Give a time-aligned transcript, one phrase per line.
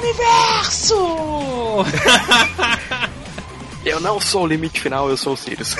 [0.00, 0.96] universo!
[3.84, 5.76] eu não sou o limite final, eu sou o Sirius.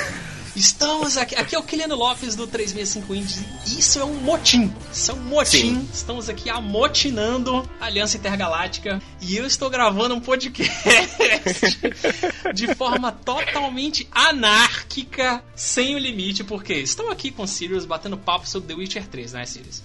[0.54, 1.36] Estamos aqui.
[1.36, 3.44] Aqui é o Kiliano Lopes do 365 Indies.
[3.66, 4.70] Isso é um motim.
[4.92, 5.74] Isso é um motim.
[5.76, 5.88] Sim.
[5.92, 9.00] Estamos aqui amotinando a Aliança Intergaláctica.
[9.22, 11.78] E eu estou gravando um podcast
[12.52, 18.46] de forma totalmente anárquica, sem o limite, porque estou aqui com o Sirius batendo papo
[18.46, 19.82] sobre The Witcher 3, né, Sirius?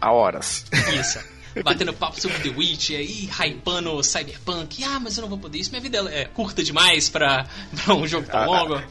[0.00, 0.66] Há horas.
[1.00, 4.84] Isso batendo papo sobre The Witch, aí hypando Cyberpunk.
[4.84, 5.70] Ah, mas eu não vou poder isso.
[5.70, 7.46] Minha vida é curta demais pra,
[7.84, 8.82] pra um jogo tão longo.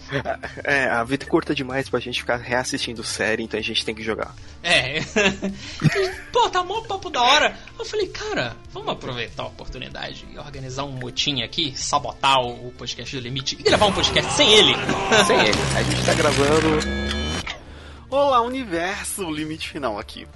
[0.64, 3.96] É, a vida é curta demais pra gente ficar reassistindo série, então a gente tem
[3.96, 4.36] que jogar.
[4.64, 5.00] É.
[6.32, 7.58] Pô, tá mó papo da hora.
[7.78, 13.16] Eu falei, cara, vamos aproveitar a oportunidade e organizar um motim aqui, sabotar o podcast
[13.16, 14.74] do Limite e gravar um podcast sem ele.
[15.26, 15.60] sem ele.
[15.76, 17.20] A gente tá gravando.
[18.10, 20.28] Olá, universo, limite final aqui.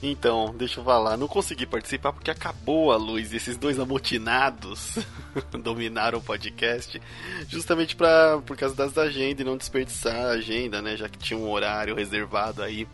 [0.00, 4.96] Então, deixa eu falar, não consegui participar porque acabou a luz e esses dois amotinados
[5.60, 7.02] dominaram o podcast,
[7.48, 10.96] justamente pra, por causa das agendas e não desperdiçar a agenda, né?
[10.96, 12.86] Já que tinha um horário reservado aí.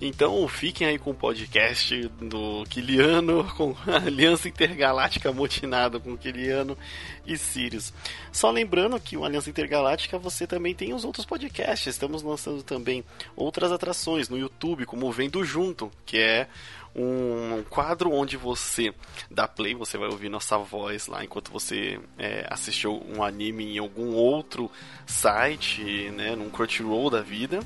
[0.00, 6.78] Então fiquem aí com o podcast do Kiliano, com a Aliança Intergaláctica motinada com Kiliano
[7.26, 7.92] e Sirius.
[8.30, 11.88] Só lembrando que o Aliança Intergaláctica você também tem os outros podcasts.
[11.88, 16.46] Estamos lançando também outras atrações no YouTube, como Vendo Junto, que é
[16.94, 18.94] um quadro onde você
[19.30, 23.78] dá play, você vai ouvir nossa voz lá enquanto você é, assistiu um anime em
[23.78, 24.70] algum outro
[25.06, 27.60] site, né, num Crunchyroll da vida.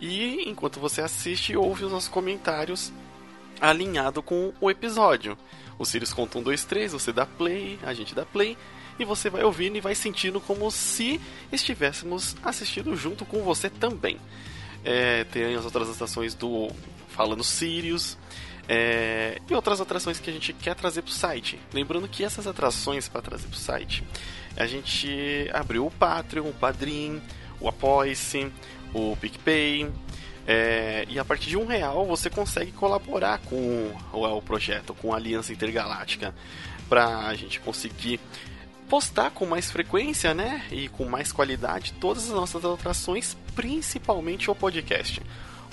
[0.00, 2.92] E enquanto você assiste, ouve os nossos comentários
[3.60, 5.36] alinhado com o episódio.
[5.78, 8.56] O Sirius conta um, dois, três, você dá play, a gente dá play,
[8.98, 11.20] e você vai ouvindo e vai sentindo como se
[11.52, 14.18] estivéssemos assistindo junto com você também.
[14.84, 16.70] É, tem as outras atrações do
[17.08, 18.16] Falando Sirius,
[18.68, 21.58] é, e outras atrações que a gente quer trazer para o site.
[21.72, 24.04] Lembrando que essas atrações para trazer para o site,
[24.56, 27.20] a gente abriu o Patreon, o Padrim,
[27.60, 28.50] o Apoice,
[28.96, 29.90] o PicPay.
[30.48, 35.12] É, e a partir de um real você consegue colaborar com o, o projeto, com
[35.12, 36.34] a Aliança Intergaláctica,
[36.88, 38.20] para a gente conseguir
[38.88, 44.54] postar com mais frequência, né, e com mais qualidade todas as nossas atrações, principalmente o
[44.54, 45.20] podcast.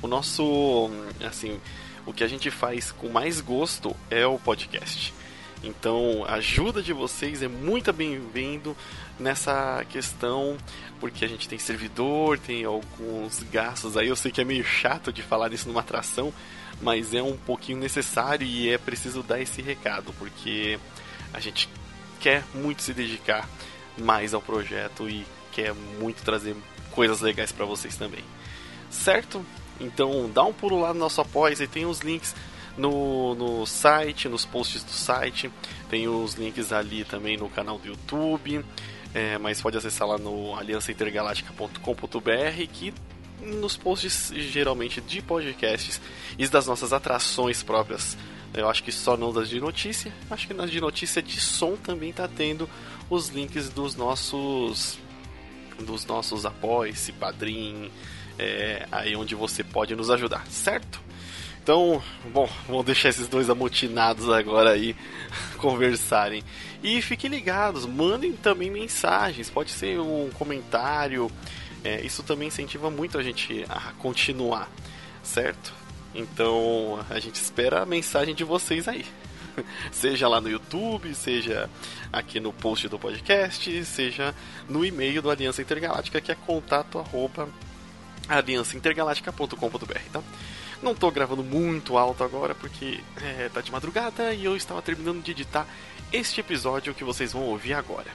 [0.02, 0.90] O nosso,
[1.26, 1.60] assim,
[2.06, 5.14] o que a gente faz com mais gosto é o podcast.
[5.64, 8.76] Então, a ajuda de vocês é muito bem-vindo
[9.20, 10.58] nessa questão,
[11.00, 14.08] porque a gente tem servidor, tem alguns gastos aí.
[14.08, 16.34] Eu sei que é meio chato de falar isso numa atração,
[16.82, 20.80] mas é um pouquinho necessário e é preciso dar esse recado, porque
[21.34, 21.70] a gente
[22.20, 23.48] quer muito se dedicar
[23.98, 26.56] mais ao projeto e quer muito trazer
[26.92, 28.24] coisas legais para vocês também.
[28.90, 29.46] Certo?
[29.80, 32.36] Então dá um pulo lá no nosso apoio e tem os links
[32.78, 35.52] no, no site, nos posts do site.
[35.90, 38.64] Tem os links ali também no canal do YouTube.
[39.14, 42.94] É, mas pode acessar lá no aliançaintergaláctica.com.br que
[43.42, 46.02] nos posts geralmente de podcasts
[46.38, 48.18] e das nossas atrações próprias.
[48.54, 50.14] Eu acho que só não das de notícia.
[50.30, 52.70] Acho que nas de notícia de som também está tendo
[53.10, 55.00] os links dos nossos
[55.80, 57.92] dos nossos apoios, padrim,
[58.38, 61.02] é, aí onde você pode nos ajudar, certo?
[61.62, 62.02] Então,
[62.32, 64.96] bom, vamos deixar esses dois amotinados agora aí
[65.58, 66.44] conversarem.
[66.84, 71.32] E fiquem ligados, mandem também mensagens, pode ser um comentário.
[71.82, 74.70] É, isso também incentiva muito a gente a continuar,
[75.24, 75.74] certo?
[76.14, 79.06] Então a gente espera a mensagem de vocês aí.
[79.92, 81.70] seja lá no YouTube, seja
[82.12, 84.36] aqui no post do podcast, seja
[84.68, 87.48] no e-mail do Aliança Intergaláctica, que é contato arroba
[88.28, 90.22] aliançaintergaláctica.com.br, tá?
[90.82, 95.24] Não tô gravando muito alto agora porque é, tá de madrugada e eu estava terminando
[95.24, 95.66] de editar
[96.14, 98.10] este episódio que vocês vão ouvir agora.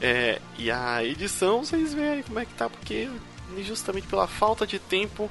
[0.00, 3.08] É, e a edição, vocês veem como é que tá, porque
[3.58, 5.30] justamente pela falta de tempo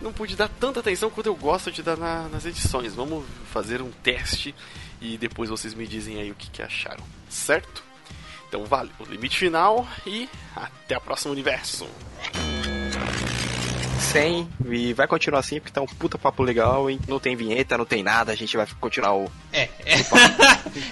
[0.00, 2.94] não pude dar tanta atenção quanto eu gosto de dar na, nas edições.
[2.94, 4.54] Vamos fazer um teste
[5.00, 7.82] e depois vocês me dizem aí o que, que acharam, certo?
[8.48, 11.86] Então vale, o limite final e até a próxima universo!
[14.00, 17.78] 100 e vai continuar assim porque tá um puta papo legal e não tem vinheta,
[17.78, 19.30] não tem nada, a gente vai continuar o.
[19.52, 19.96] É, é.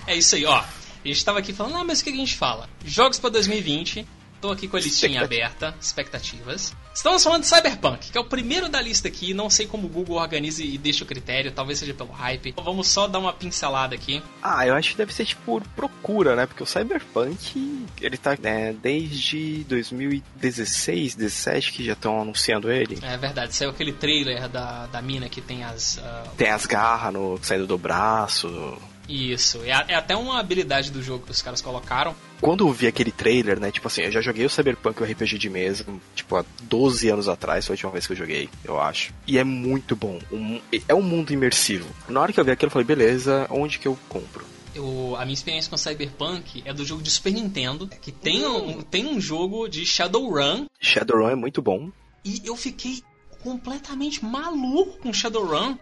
[0.12, 0.58] é isso aí, ó.
[0.58, 2.68] A gente tava aqui falando, ah, mas o que a gente fala?
[2.84, 4.06] Jogos para 2020,
[4.40, 6.72] Tô aqui com a listinha aberta, expectativas.
[6.98, 9.32] Estamos falando de Cyberpunk, que é o primeiro da lista aqui.
[9.32, 12.52] Não sei como o Google organiza e deixa o critério, talvez seja pelo hype.
[12.56, 14.20] Vamos só dar uma pincelada aqui.
[14.42, 16.44] Ah, eu acho que deve ser tipo procura, né?
[16.44, 22.98] Porque o Cyberpunk, ele tá né, desde 2016, 17 que já estão anunciando ele.
[23.00, 25.98] É verdade, saiu aquele trailer da, da mina que tem as.
[25.98, 26.30] Uh...
[26.36, 28.76] Tem as garras no saindo do braço.
[29.08, 32.14] Isso, é, é até uma habilidade do jogo que os caras colocaram.
[32.40, 35.38] Quando eu vi aquele trailer, né, tipo assim, eu já joguei o Cyberpunk, o RPG
[35.38, 38.78] de mesa, tipo, há 12 anos atrás, foi a última vez que eu joguei, eu
[38.78, 39.14] acho.
[39.26, 40.18] E é muito bom.
[40.30, 41.88] Um, é um mundo imersivo.
[42.08, 44.44] Na hora que eu vi aquilo, eu falei, beleza, onde que eu compro?
[44.74, 48.82] Eu, a minha experiência com Cyberpunk é do jogo de Super Nintendo, que tem, um,
[48.82, 50.66] tem um jogo de Shadowrun.
[50.78, 51.90] Shadowrun é muito bom.
[52.24, 53.02] E eu fiquei
[53.42, 55.76] completamente maluco com Shadowrun.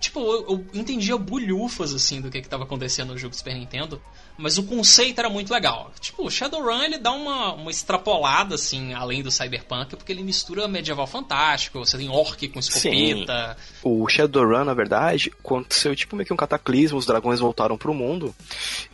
[0.00, 4.00] Tipo, eu, eu entendia bulhufas, assim, do que, que tava acontecendo no jogo Super Nintendo.
[4.38, 5.90] Mas o conceito era muito legal.
[5.98, 10.68] Tipo, o Shadowrun ele dá uma, uma extrapolada, assim, além do Cyberpunk, porque ele mistura
[10.68, 13.56] medieval fantástico, você tem orc com escopeta.
[13.58, 13.78] Sim.
[13.82, 18.32] O Shadowrun, na verdade, aconteceu tipo meio que um cataclismo, os dragões voltaram pro mundo.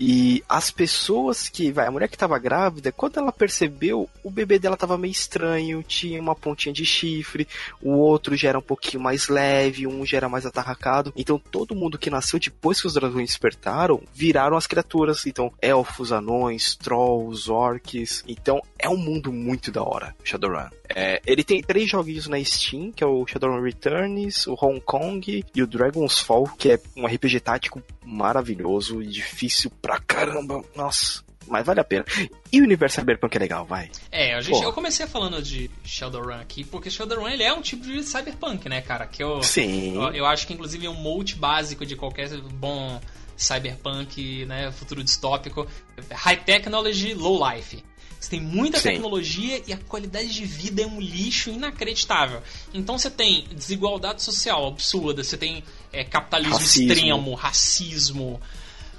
[0.01, 1.71] E as pessoas que.
[1.71, 5.83] Vai, a mulher que tava grávida, quando ela percebeu, o bebê dela tava meio estranho,
[5.83, 7.47] tinha uma pontinha de chifre,
[7.83, 10.94] o outro já era um pouquinho mais leve, um já era mais atarracado.
[11.17, 16.13] Então todo mundo que nasceu depois que os dragões despertaram, viraram as criaturas então elfos,
[16.13, 18.23] anões, trolls, orcs.
[18.27, 20.69] Então é um mundo muito da hora, Shadowrun.
[20.89, 25.45] É, ele tem três joguinhos na Steam, que é o Shadowrun Returns, o Hong Kong
[25.55, 30.63] e o Dragon's Fall, que é um RPG tático maravilhoso e difícil pra caramba.
[30.77, 32.05] Nossa, mas vale a pena.
[32.53, 33.91] E o universo Cyberpunk é legal, vai.
[34.11, 38.03] É, gente, eu comecei falando de Shadowrun aqui, porque Shadowrun ele é um tipo de
[38.03, 39.07] Cyberpunk, né, cara?
[39.07, 39.97] Que eu, Sim.
[39.97, 43.01] Eu, eu acho que inclusive é um molde básico de qualquer bom
[43.37, 45.67] cyberpunk, né, futuro distópico,
[46.11, 47.83] high technology, low life.
[48.25, 48.91] Você tem muita Sim.
[48.91, 52.43] tecnologia e a qualidade de vida é um lixo inacreditável.
[52.73, 55.63] Então você tem desigualdade social absurda, você tem
[55.93, 56.93] é, capitalismo racismo.
[56.93, 58.41] extremo, racismo.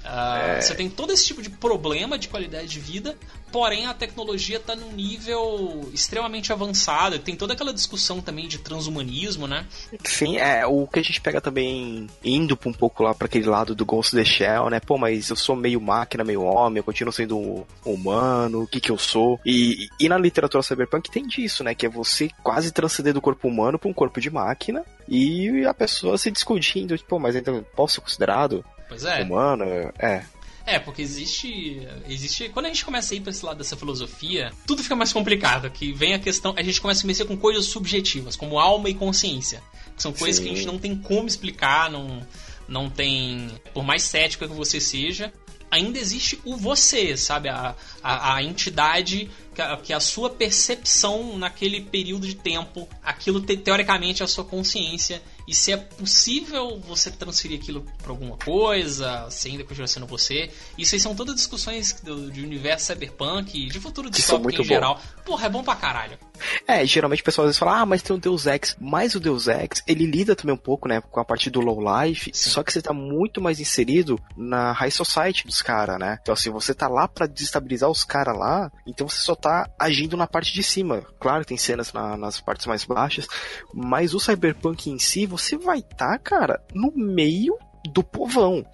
[0.06, 0.60] Uh, é...
[0.60, 3.16] Você tem todo esse tipo de problema de qualidade de vida
[3.56, 7.18] porém a tecnologia está num nível extremamente avançado.
[7.18, 9.66] Tem toda aquela discussão também de transhumanismo, né?
[10.04, 13.74] Sim, é o que a gente pega também indo um pouco lá para aquele lado
[13.74, 14.78] do Ghost of the Shell, né?
[14.78, 18.90] Pô, mas eu sou meio máquina, meio homem, eu continuo sendo humano, o que que
[18.90, 19.40] eu sou?
[19.44, 21.74] E, e na literatura cyberpunk tem disso, né?
[21.74, 25.72] Que é você quase transcender do corpo humano para um corpo de máquina e a
[25.72, 29.22] pessoa se discutindo, tipo, mas então posso ser considerado Pois é.
[29.22, 29.64] Humano,
[29.98, 30.24] é.
[30.66, 31.86] É, porque existe.
[32.08, 35.12] existe Quando a gente começa a ir pra esse lado dessa filosofia, tudo fica mais
[35.12, 35.70] complicado.
[35.70, 36.54] Que vem a questão.
[36.56, 39.62] A gente começa a mexer com coisas subjetivas, como alma e consciência.
[39.94, 40.42] Que são coisas Sim.
[40.42, 42.26] que a gente não tem como explicar, não,
[42.66, 43.48] não tem.
[43.72, 45.32] Por mais cético que você seja,
[45.70, 47.48] ainda existe o você, sabe?
[47.48, 53.40] A, a, a entidade que a, que a, sua percepção naquele período de tempo, aquilo
[53.40, 58.36] te, teoricamente é a sua consciência e se é possível você transferir aquilo para alguma
[58.36, 60.50] coisa, se ainda continua sendo você.
[60.76, 64.64] Isso aí são todas discussões do, de universo cyberpunk, de futuro distópico em bom.
[64.64, 65.00] geral.
[65.24, 66.18] Porra, é bom pra caralho.
[66.66, 68.76] É, geralmente o pessoal às vezes fala, ah, mas tem o Deus Ex.
[68.80, 71.80] Mas o Deus Ex, ele lida também um pouco, né, com a parte do low
[71.80, 72.50] life, Sim.
[72.50, 76.18] só que você tá muito mais inserido na high society dos caras, né?
[76.22, 80.16] Então assim, você tá lá para desestabilizar os caras lá, então você só tá agindo
[80.16, 81.02] na parte de cima.
[81.20, 83.26] Claro, tem cenas na, nas partes mais baixas,
[83.72, 87.56] mas o cyberpunk em si, você vai estar, tá, cara, no meio
[87.92, 88.64] do povão.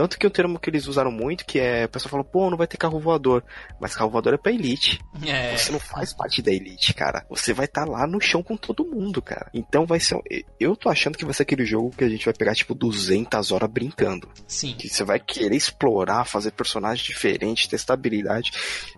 [0.00, 2.56] Tanto que o termo que eles usaram muito, que é, o pessoal falou, pô, não
[2.56, 3.44] vai ter carro voador.
[3.78, 4.98] Mas carro voador é pra elite.
[5.26, 5.54] É.
[5.54, 7.22] Você não faz parte da elite, cara.
[7.28, 9.50] Você vai estar tá lá no chão com todo mundo, cara.
[9.52, 10.18] Então vai ser.
[10.58, 13.52] Eu tô achando que vai ser aquele jogo que a gente vai pegar, tipo, 200
[13.52, 14.26] horas brincando.
[14.46, 14.72] Sim.
[14.72, 18.52] Que você vai querer explorar, fazer personagens diferentes, testar habilidade.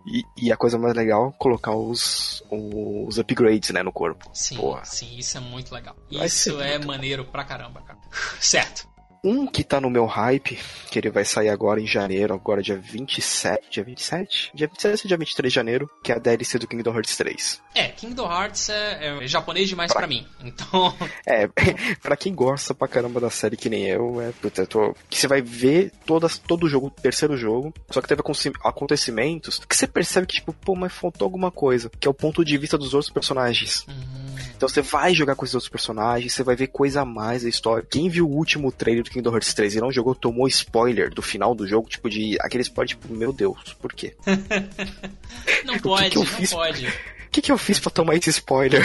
[0.06, 4.30] E, e a coisa mais legal, colocar os, os upgrades, né, no corpo.
[4.32, 4.84] Sim, Porra.
[4.84, 5.96] sim, isso é muito legal.
[6.12, 7.98] Vai isso é maneiro pra caramba, cara.
[8.38, 8.91] certo.
[9.24, 10.58] Um que tá no meu hype,
[10.90, 14.50] que ele vai sair agora em janeiro, agora dia 27, dia 27?
[14.52, 17.62] Dia 27 ou dia 23 de janeiro, que é a DLC do Kingdom Hearts 3.
[17.74, 20.92] É, Kingdom Hearts é, é japonês demais pra, pra mim, então...
[21.24, 21.46] É,
[22.02, 25.28] pra quem gosta pra caramba da série que nem eu, é, puta, tô, que você
[25.28, 28.22] vai ver todas, todo o jogo, terceiro jogo, só que teve
[28.64, 32.44] acontecimentos que você percebe que, tipo, pô, mas faltou alguma coisa, que é o ponto
[32.44, 33.86] de vista dos outros personagens.
[33.86, 34.31] Uhum.
[34.62, 37.48] Então você vai jogar com os outros personagens, você vai ver coisa a mais da
[37.48, 37.84] história.
[37.90, 41.20] Quem viu o último trailer do Kingdom Hearts 3 e não jogou, tomou spoiler do
[41.20, 44.14] final do jogo, tipo, de aquele spoiler, tipo, meu Deus, por quê?
[45.66, 46.52] não pode, que que não fiz?
[46.52, 46.86] pode.
[47.26, 48.82] O que, que eu fiz pra tomar esse spoiler?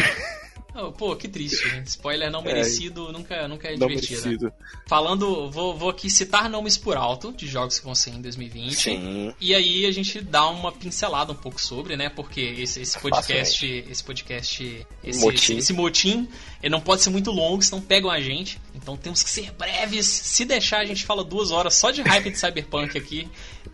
[0.80, 1.88] Oh, pô, que triste, gente.
[1.88, 2.44] Spoiler não é.
[2.44, 4.22] merecido é, nunca, nunca é divertido.
[4.22, 4.54] Merecido.
[4.86, 8.76] Falando, vou, vou aqui citar nomes por alto de jogos que vão ser em 2020.
[8.76, 9.34] Sim.
[9.42, 12.10] E aí a gente dá uma pincelada um pouco sobre, né?
[12.10, 15.36] Porque esse, esse podcast, esse podcast, esse motim.
[15.36, 16.30] Esse, esse motim,
[16.62, 18.62] ele não pode ser muito longo, senão pegam a gente.
[18.76, 20.06] Então temos que ser breves.
[20.06, 23.28] Se deixar, a gente fala duas horas só de hype de Cyberpunk aqui.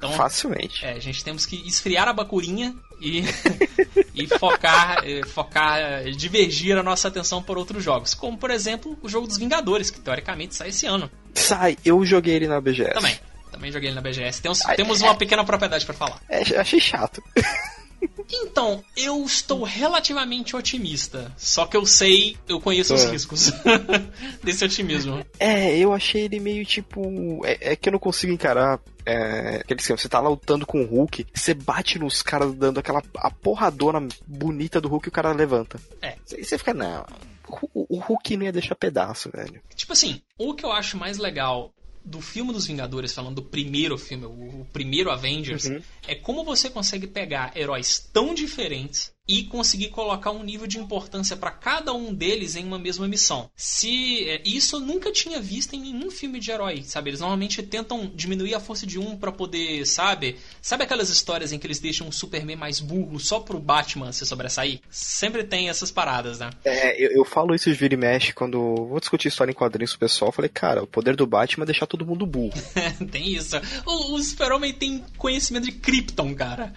[0.04, 0.86] Então, Facilmente.
[0.86, 3.24] É, a gente temos que esfriar a bacurinha e,
[4.14, 8.14] e focar, eh, focar, eh, divergir a nossa atenção por outros jogos.
[8.14, 11.10] Como, por exemplo, o jogo dos Vingadores, que teoricamente sai esse ano.
[11.34, 12.94] Sai, eu joguei ele na BGS.
[12.94, 13.18] Também.
[13.50, 14.42] Também joguei ele na BGS.
[14.42, 16.20] Temos, temos uma pequena propriedade para falar.
[16.28, 17.24] É, achei chato.
[18.32, 21.32] Então, eu estou relativamente otimista.
[21.38, 23.12] Só que eu sei, eu conheço os É.
[23.12, 23.52] riscos
[24.44, 25.26] desse otimismo.
[25.40, 27.42] É, eu achei ele meio tipo.
[27.46, 28.80] É, é que eu não consigo encarar.
[29.06, 32.80] É, aquele esquema, você tá lá lutando com o Hulk, você bate nos caras dando
[32.80, 35.78] aquela a porradona bonita do Hulk e o cara levanta.
[36.02, 36.16] É.
[36.32, 37.06] Aí você fica, não.
[37.74, 39.62] O Hulk não ia deixar pedaço, velho.
[39.76, 41.74] Tipo assim, o que eu acho mais legal
[42.06, 45.82] do filme dos Vingadores, falando do primeiro filme, o, o primeiro Avengers, Uhum.
[46.08, 51.38] é como você consegue pegar heróis tão diferentes e conseguir colocar um nível de importância
[51.38, 53.50] pra cada um deles em uma mesma missão.
[53.56, 57.10] Se é, isso eu nunca tinha visto em nenhum filme de herói, sabe?
[57.10, 60.38] Eles normalmente tentam diminuir a força de um pra poder, sabe?
[60.62, 64.26] Sabe aquelas histórias em que eles deixam um Superman mais burro só pro Batman se
[64.26, 64.80] sobressair?
[64.90, 66.50] Sempre tem essas paradas, né?
[66.66, 69.92] É, eu, eu falo isso de vira e mexe quando vou discutir história em quadrinhos
[69.94, 70.30] com o pessoal.
[70.30, 72.54] Eu falei, cara, o poder do Batman é deixar todo mundo burro.
[73.12, 73.56] tem isso.
[73.86, 76.74] O, o Super-Homem tem conhecimento de Krypton, cara.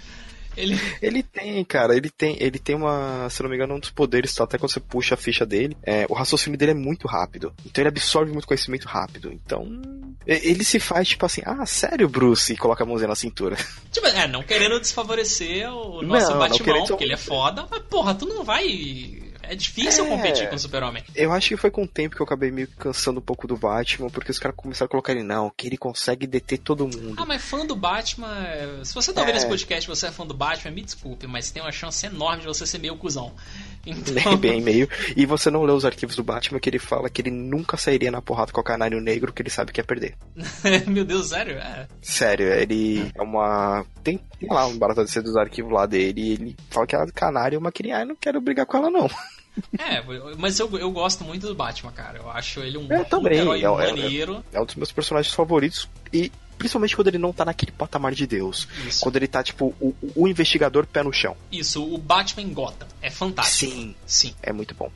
[0.56, 0.78] Ele.
[1.02, 4.34] Ele tem, cara, ele tem, ele tem uma, se não me engano, um dos poderes,
[4.34, 7.52] tá, até quando você puxa a ficha dele, é, o raciocínio dele é muito rápido.
[7.64, 9.30] Então ele absorve muito conhecimento rápido.
[9.32, 9.80] Então,
[10.26, 13.56] ele se faz tipo assim, ah, sério, Bruce, e coloca a mãozinha na cintura.
[13.92, 17.66] Tipo, é, não querendo desfavorecer o nosso Não, não Batman, querendo- porque ele é foda,
[17.70, 19.22] mas porra, tu não vai.
[19.48, 20.08] É difícil É.
[20.08, 21.02] competir com o Super-Homem.
[21.14, 23.46] Eu acho que foi com o tempo que eu acabei meio que cansando um pouco
[23.46, 26.84] do Batman, porque os caras começaram a colocar ele, não, que ele consegue deter todo
[26.86, 27.14] mundo.
[27.16, 28.34] Ah, mas fã do Batman.
[28.46, 29.38] é, Se você tá ouvindo É.
[29.38, 32.40] esse podcast e você é fã do Batman, me desculpe, mas tem uma chance enorme
[32.42, 33.32] de você ser meio cuzão.
[33.88, 34.36] Então.
[34.36, 34.88] Bem, meio.
[35.16, 38.10] E você não lê os arquivos do Batman que ele fala que ele nunca sairia
[38.10, 40.16] na porrada com o Canário Negro, que ele sabe que ia perder.
[40.88, 41.56] Meu Deus, sério?
[41.56, 41.86] É.
[42.02, 43.86] Sério, ele é uma.
[44.02, 47.06] Tem, tem lá um barato de dos arquivos lá dele e ele fala que a
[47.12, 48.02] canária é uma criança.
[48.02, 49.08] Ah, não quero brigar com ela, não.
[49.78, 50.02] É,
[50.36, 52.18] mas eu, eu gosto muito do Batman, cara.
[52.18, 54.44] Eu acho ele um Eu também, herói é- é- maneiro.
[54.52, 55.88] É um dos meus personagens favoritos.
[56.12, 58.66] E principalmente quando ele não tá naquele patamar de Deus.
[58.86, 59.00] Isso.
[59.00, 61.36] Quando ele tá, tipo, o, o investigador pé no chão.
[61.50, 62.86] Isso, o Batman em Gotham.
[63.02, 63.72] É fantástico.
[63.72, 63.94] Sim.
[64.06, 64.34] Sim.
[64.42, 64.90] É muito bom.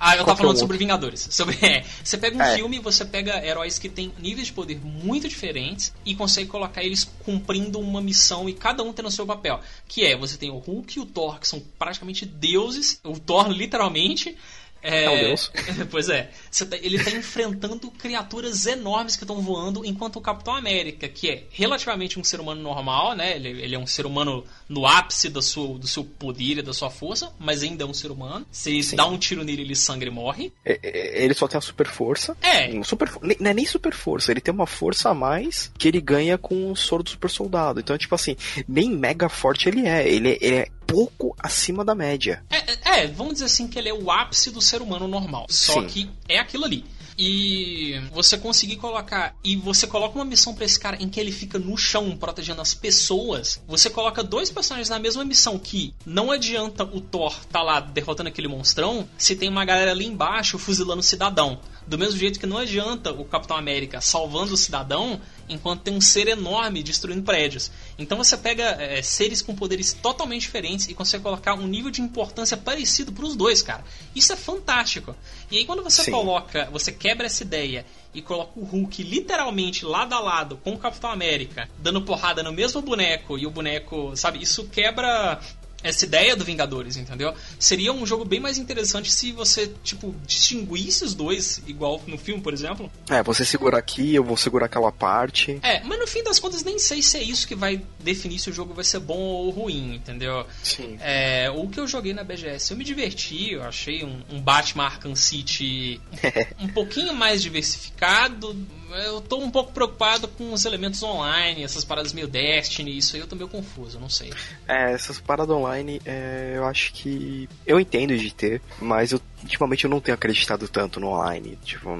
[0.00, 1.28] Ah, eu Qual tava é falando o sobre Vingadores.
[1.30, 2.54] Sobre, é, você pega um É.
[2.54, 7.04] filme você pega heróis que têm níveis de poder muito diferentes e consegue colocar eles
[7.24, 9.60] cumprindo uma missão e cada um tendo o seu papel.
[9.86, 13.00] Que é, você tem o Hulk e o Thor, que são praticamente deuses.
[13.04, 14.36] O Thor, literalmente.
[14.82, 15.50] É, É um deus.
[15.90, 16.30] pois é.
[16.68, 21.44] Tá- ele tá enfrentando criaturas enormes que estão voando, enquanto o Capitão América, que é
[21.50, 23.36] relativamente um ser humano normal, né?
[23.36, 26.72] Ele, ele é um ser humano no ápice do seu, do seu poder e da
[26.72, 28.46] sua força, mas ainda é um ser humano.
[28.50, 28.96] Se Sim.
[28.96, 30.52] dá um tiro nele, ele sangra e morre.
[30.64, 32.36] É- é- Ele só tem a super força.
[32.42, 32.68] É.
[32.72, 36.00] Um super, não é nem super força, ele tem uma força a mais que ele
[36.00, 37.80] ganha com o soro do super soldado.
[37.80, 38.36] Então, tipo assim,
[38.68, 40.08] nem mega forte ele é.
[40.08, 42.42] Ele, é- ele é pouco acima da média.
[42.50, 45.46] É, é, é, vamos dizer assim que ele é o ápice do ser humano normal.
[45.48, 45.86] Só Sim.
[45.86, 46.84] que é aquilo ali.
[47.20, 49.34] E você conseguir colocar.
[49.44, 52.62] E você coloca uma missão pra esse cara em que ele fica no chão protegendo
[52.62, 53.60] as pessoas.
[53.66, 58.28] Você coloca dois personagens na mesma missão que não adianta o Thor tá lá derrotando
[58.28, 61.60] aquele monstrão se tem uma galera ali embaixo fuzilando o cidadão.
[61.88, 65.18] Do mesmo jeito que não adianta o Capitão América salvando o cidadão
[65.48, 67.70] enquanto tem um ser enorme destruindo prédios.
[67.98, 72.02] Então você pega é, seres com poderes totalmente diferentes e consegue colocar um nível de
[72.02, 73.82] importância parecido pros dois, cara.
[74.14, 75.16] Isso é fantástico.
[75.50, 76.10] E aí quando você Sim.
[76.10, 80.78] coloca, você quebra essa ideia e coloca o Hulk literalmente lado a lado com o
[80.78, 85.40] Capitão América, dando porrada no mesmo boneco e o boneco, sabe, isso quebra
[85.82, 87.34] essa ideia do Vingadores, entendeu?
[87.58, 92.42] Seria um jogo bem mais interessante se você, tipo, distinguisse os dois, igual no filme,
[92.42, 92.90] por exemplo.
[93.08, 95.58] É, você segura aqui, eu vou segurar aquela parte.
[95.62, 98.50] É, mas no fim das contas nem sei se é isso que vai definir se
[98.50, 100.44] o jogo vai ser bom ou ruim, entendeu?
[100.62, 100.98] Sim.
[101.00, 104.84] É, o que eu joguei na BGS, eu me diverti, eu achei um, um Batman
[104.84, 106.00] Arkham City
[106.58, 108.56] um pouquinho mais diversificado.
[108.90, 113.22] Eu tô um pouco preocupado com os elementos online, essas paradas meio Destiny, isso aí
[113.22, 114.32] eu tô meio confuso, não sei.
[114.66, 117.48] É, essas paradas online, é, eu acho que.
[117.66, 121.58] Eu entendo de ter, mas eu, ultimamente eu não tenho acreditado tanto no online.
[121.64, 121.90] Tipo,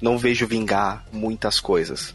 [0.00, 2.14] não vejo vingar muitas coisas.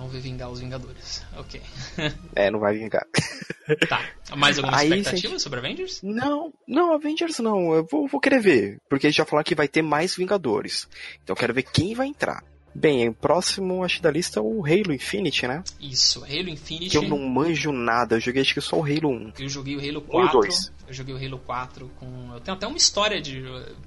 [0.00, 1.22] Não, vê vingar os Vingadores.
[1.36, 1.60] Ok.
[2.34, 3.04] É, não vai vingar.
[3.88, 4.02] tá.
[4.34, 6.00] Mais alguma Aí, expectativa gente- sobre Avengers?
[6.02, 7.74] Não, não, Avengers não.
[7.74, 8.78] Eu vou, vou querer ver.
[8.88, 10.88] Porque eles já falaram que vai ter mais Vingadores.
[11.22, 12.42] Então eu quero ver quem vai entrar.
[12.74, 15.62] Bem, o próximo, acho da lista, é o Halo Infinite, né?
[15.80, 16.90] Isso, Halo Infinite.
[16.90, 18.16] Que eu não manjo nada.
[18.16, 19.32] Eu joguei acho que só o Halo 1.
[19.38, 20.32] Eu joguei o Halo Um e 4.
[20.40, 20.72] dois.
[20.86, 22.30] Eu joguei o Halo 4 com.
[22.34, 23.42] Eu tenho até uma história de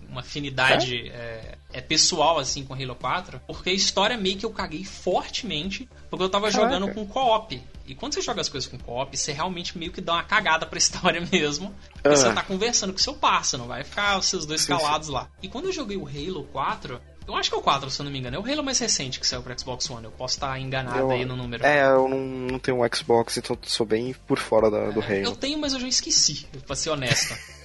[0.10, 1.58] uma afinidade é?
[1.74, 3.42] é, pessoal assim com o Halo 4.
[3.48, 5.88] Porque a história meio que eu caguei fortemente.
[6.10, 6.74] Porque eu tava Caraca.
[6.74, 7.62] jogando com co-op.
[7.86, 10.66] E quando você joga as coisas com co-op, você realmente meio que dá uma cagada
[10.66, 11.74] pra história mesmo.
[11.94, 12.16] Porque Ah.
[12.16, 15.28] você tá conversando com seu parceiro, não vai ficar os seus dois Sim, calados lá.
[15.42, 18.04] E quando eu joguei o Halo 4, Eu acho que é o 4, se eu
[18.04, 18.36] não me engano.
[18.36, 20.04] É o Halo mais recente que saiu pro Xbox One.
[20.06, 21.66] Eu posso estar enganado Eu- aí no número.
[21.66, 25.28] É, eu não, não tenho um Xbox, então sou bem por fora da- do Eu
[25.30, 25.36] Halo.
[25.38, 27.34] tenho, mas eu já esqueci, pra ser honesto.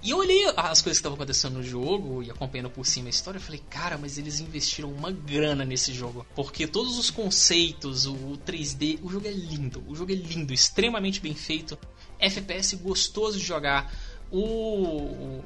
[0.00, 3.10] E eu olhei as coisas que estavam acontecendo no jogo e acompanhando por cima a
[3.10, 6.24] história, eu falei, cara, mas eles investiram uma grana nesse jogo.
[6.36, 9.82] Porque todos os conceitos, o, o 3D, o jogo é lindo.
[9.88, 11.76] O jogo é lindo, extremamente bem feito.
[12.20, 13.92] FPS gostoso de jogar.
[14.30, 14.38] O.
[14.38, 15.44] o-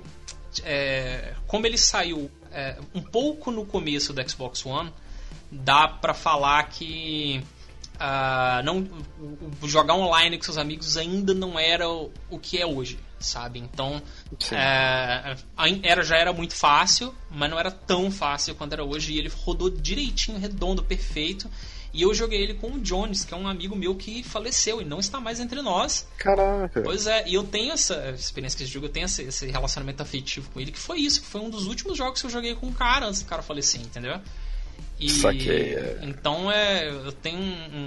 [0.62, 4.92] é, como ele saiu é, um pouco no começo do Xbox One,
[5.50, 7.42] dá pra falar que
[7.98, 8.88] ah, não
[9.62, 13.60] jogar online com seus amigos ainda não era o, o que é hoje, sabe?
[13.60, 14.02] Então
[14.50, 15.36] é,
[15.84, 19.28] era já era muito fácil, mas não era tão fácil quanto era hoje e ele
[19.28, 21.48] rodou direitinho, redondo, perfeito.
[21.92, 24.84] E eu joguei ele com o Jones, que é um amigo meu que faleceu e
[24.84, 26.06] não está mais entre nós.
[26.16, 26.80] Caraca.
[26.82, 30.02] Pois é, e eu tenho essa experiência com esse jogo, eu tenho esse, esse relacionamento
[30.02, 32.54] afetivo com ele, que foi isso, que foi um dos últimos jogos que eu joguei
[32.54, 34.18] com o cara antes do cara falecer, entendeu?
[34.98, 35.98] E, Saquei, é.
[36.02, 36.88] Então é.
[36.88, 37.42] Eu tenho um.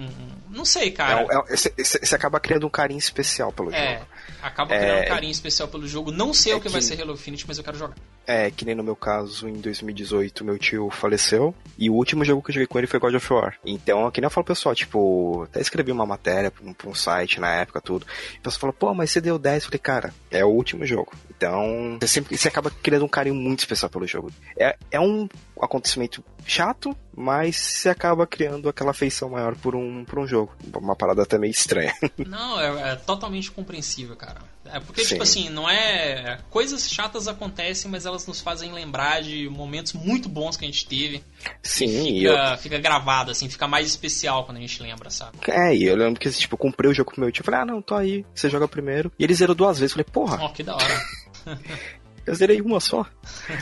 [0.06, 0.10] um-
[0.50, 1.22] não sei, cara.
[1.22, 4.08] É é- Você você acaba criando um carinho especial pelo É, jogo.
[4.42, 6.12] Acaba É, criando um carinho especial pelo jogo.
[6.12, 7.96] Não sei é o que, vai que- ser Halo Infinite, mas eu quero jogar.
[8.28, 11.54] É, que nem no meu caso, em 2018, meu tio faleceu.
[11.78, 13.58] E o último jogo que eu joguei com ele foi God of War.
[13.66, 16.96] Então, que nem eu falo pessoal, tipo, até escrevi uma matéria pra um, pra um
[16.96, 18.06] site na época, tudo.
[18.36, 19.64] E o pessoal falou, pô, mas você deu 10.
[19.64, 21.12] Eu falei, cara, é o último jogo.
[21.38, 24.32] Então, você sempre você acaba criando um carinho muito especial pelo jogo.
[24.58, 25.28] É, é um
[25.62, 30.54] acontecimento chato, mas você acaba criando aquela afeição maior por um, por um jogo.
[30.76, 31.94] Uma parada até meio estranha.
[32.28, 34.40] Não, é, é totalmente compreensível, cara.
[34.66, 35.10] É porque, Sim.
[35.10, 36.40] tipo assim, não é.
[36.50, 40.88] Coisas chatas acontecem, mas elas nos fazem lembrar de momentos muito bons que a gente
[40.88, 41.24] teve.
[41.62, 45.12] Sim, e e eu, fica, fica gravado, assim, fica mais especial quando a gente lembra,
[45.12, 45.38] sabe?
[45.48, 47.44] É, e eu lembro que, tipo, eu comprei o jogo pro meu tio.
[47.44, 49.12] Falei, ah, não, tô aí, você joga primeiro.
[49.20, 49.94] E ele zerou duas vezes.
[49.94, 51.02] Falei, porra, Ó, que da hora.
[52.26, 53.06] eu zerei uma só.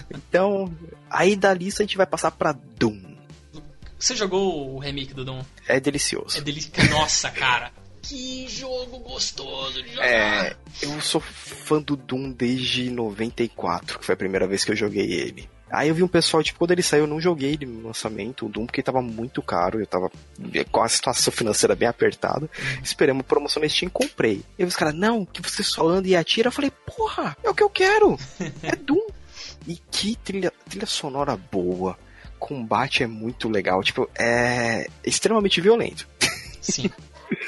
[0.10, 0.74] Então,
[1.10, 3.13] aí da lista a gente vai passar pra Doom.
[4.04, 5.42] Você jogou o remake do Doom?
[5.66, 6.44] É É delicioso.
[6.44, 6.90] delicioso.
[6.90, 7.72] Nossa, cara.
[8.02, 10.06] Que jogo gostoso de jogar.
[10.06, 14.76] É, eu sou fã do Doom desde 94, que foi a primeira vez que eu
[14.76, 15.50] joguei ele.
[15.72, 18.46] Aí eu vi um pessoal, tipo, quando ele saiu, eu não joguei ele no lançamento,
[18.46, 20.12] o Doom, porque tava muito caro, eu tava
[20.70, 22.50] com a situação financeira bem apertada.
[22.84, 24.44] Esperei uma promoção na Steam e comprei.
[24.60, 26.50] E os caras, não, que você só anda e atira.
[26.50, 28.20] Eu falei, porra, é o que eu quero.
[28.64, 29.08] É Doom.
[29.66, 31.98] E que trilha, trilha sonora boa.
[32.46, 36.06] Combate é muito legal, tipo, é extremamente violento.
[36.60, 36.90] Sim.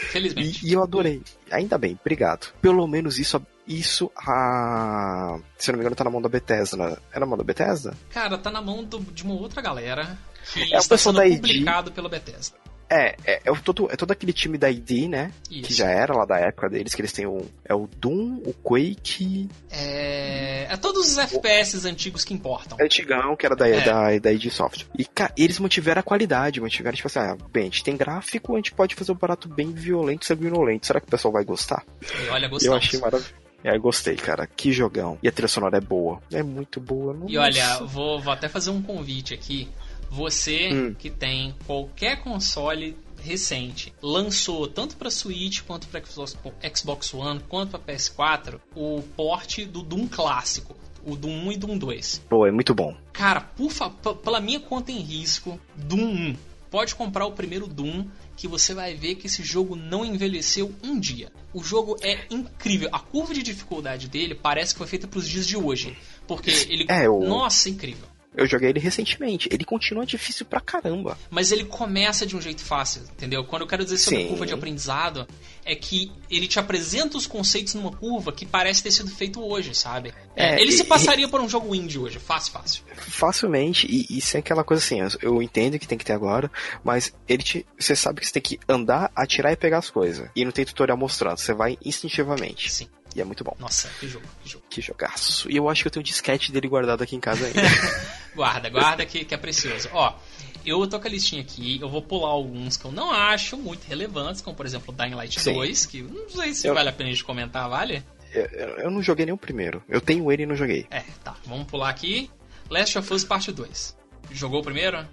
[0.09, 0.65] Felizmente.
[0.65, 1.21] E, e eu adorei.
[1.51, 2.53] Ainda bem, obrigado.
[2.61, 5.37] Pelo menos isso, isso a.
[5.57, 6.77] Se eu não me engano, tá na mão da Bethesda.
[6.77, 6.97] né?
[7.11, 7.93] É na mão da Bethesda?
[8.09, 10.17] Cara, tá na mão do- de uma outra galera
[10.53, 12.55] que É está sendo publicado pela Bethesda.
[12.89, 15.31] É, é, é, o todo, é todo aquele time da ID, né?
[15.49, 15.63] Isso.
[15.63, 17.45] Que já era lá da época deles, que eles têm o.
[17.63, 19.49] É o Doom, o Quake.
[19.71, 20.67] É...
[20.69, 22.77] é todos os FPS antigos que importam.
[22.79, 23.81] Antigão, que era da, É.
[23.83, 24.85] da, da ID Software.
[24.97, 28.53] E, cara, eles mantiveram a qualidade, mantiveram, tipo assim, ah, bem, a gente tem gráfico,
[28.53, 30.85] a gente pode fazer um barato bem violento, sanguinolento.
[30.85, 31.83] Será que o pessoal vai gostar?
[32.01, 32.77] E olha, Eu gostamos.
[32.77, 33.33] achei maravilhoso.
[33.63, 34.45] É, gostei, cara.
[34.45, 35.17] Que jogão.
[35.23, 36.21] E a trilha sonora é boa.
[36.31, 37.17] É muito boa.
[37.27, 37.85] E olha, nossa.
[37.85, 39.67] vou, vou até fazer um convite aqui.
[40.09, 40.93] Você Hum.
[40.97, 46.01] que tem qualquer console recente, lançou tanto para Switch quanto para
[46.75, 51.77] Xbox, One, quanto para PS4, o port do Doom clássico, o Doom 1 e Doom
[51.77, 52.21] 2.
[52.29, 52.95] Pô, é muito bom.
[53.11, 53.71] Cara, por
[54.23, 56.35] pela minha conta em risco, Doom 1.
[56.69, 60.99] Pode comprar o primeiro Doom, que você vai ver que esse jogo não envelheceu um
[60.99, 61.31] dia.
[61.53, 62.89] O jogo é incrível.
[62.91, 65.97] A curva de dificuldade dele parece que foi feita para os dias de hoje.
[66.27, 66.85] Porque ele.
[66.89, 68.07] É, o- Nossa, incrível.
[68.37, 69.47] Eu joguei ele recentemente.
[69.51, 71.17] Ele continua difícil pra caramba.
[71.29, 73.43] Mas ele começa de um jeito fácil, entendeu?
[73.45, 74.27] Quando eu quero dizer sobre Sim.
[74.29, 75.27] curva de aprendizado,
[75.63, 79.73] é que ele te apresenta os conceitos numa curva que parece ter sido feito hoje,
[79.73, 80.13] sabe?
[80.35, 82.83] É, ele e- se passaria por um jogo indie hoje, fácil, fácil.
[82.97, 86.51] Facilmente, e, e sem aquela coisa assim, eu- eu entendo que tem que ter agora,
[86.83, 87.65] mas ele te.
[87.79, 90.29] Você sabe que você tem que andar, atirar e pegar as coisas.
[90.35, 92.71] E não tem tutorial mostrando, você vai instintivamente.
[92.71, 92.87] Sim.
[93.15, 93.55] E é muito bom.
[93.57, 94.65] Nossa, que jogo, que jogo.
[94.69, 95.49] Que jogaço.
[95.49, 97.61] E eu acho que eu tenho um disquete dele guardado aqui em casa ainda.
[98.35, 99.87] Guarda, guarda que, que é precioso.
[99.93, 100.13] Ó,
[100.65, 103.85] eu tô com a listinha aqui, eu vou pular alguns que eu não acho muito
[103.87, 105.53] relevantes, como por exemplo Dying Light Sim.
[105.53, 108.03] 2, que não sei se Eu- vale a pena a gente comentar, vale?
[108.33, 108.43] eu,
[108.79, 109.81] eu- não joguei nem o primeiro.
[109.87, 110.85] Eu tenho ele e não joguei.
[110.91, 112.29] É, tá, vamos pular aqui.
[112.69, 113.95] Last of Us Parte 2.
[114.31, 115.07] Jogou o primeiro?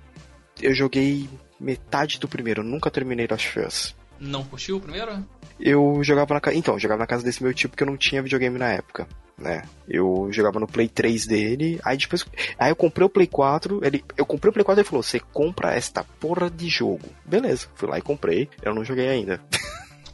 [0.61, 1.29] Eu joguei
[1.61, 3.95] metade do primeiro, eu nunca terminei Last of Us.
[4.23, 5.27] Não curtiu o primeiro?
[5.59, 6.57] Eu jogava na casa.
[6.57, 9.09] Então, eu jogava na casa desse meu tio porque eu não tinha videogame na época,
[9.37, 9.65] né?
[9.89, 12.25] Eu jogava no Play 3 dele, aí depois.
[12.57, 14.05] Aí eu comprei o Play 4, ele.
[14.17, 17.09] Eu comprei o Play 4 e ele falou: você compra esta porra de jogo.
[17.25, 18.49] Beleza, fui lá e comprei.
[18.63, 19.41] Eu não joguei ainda.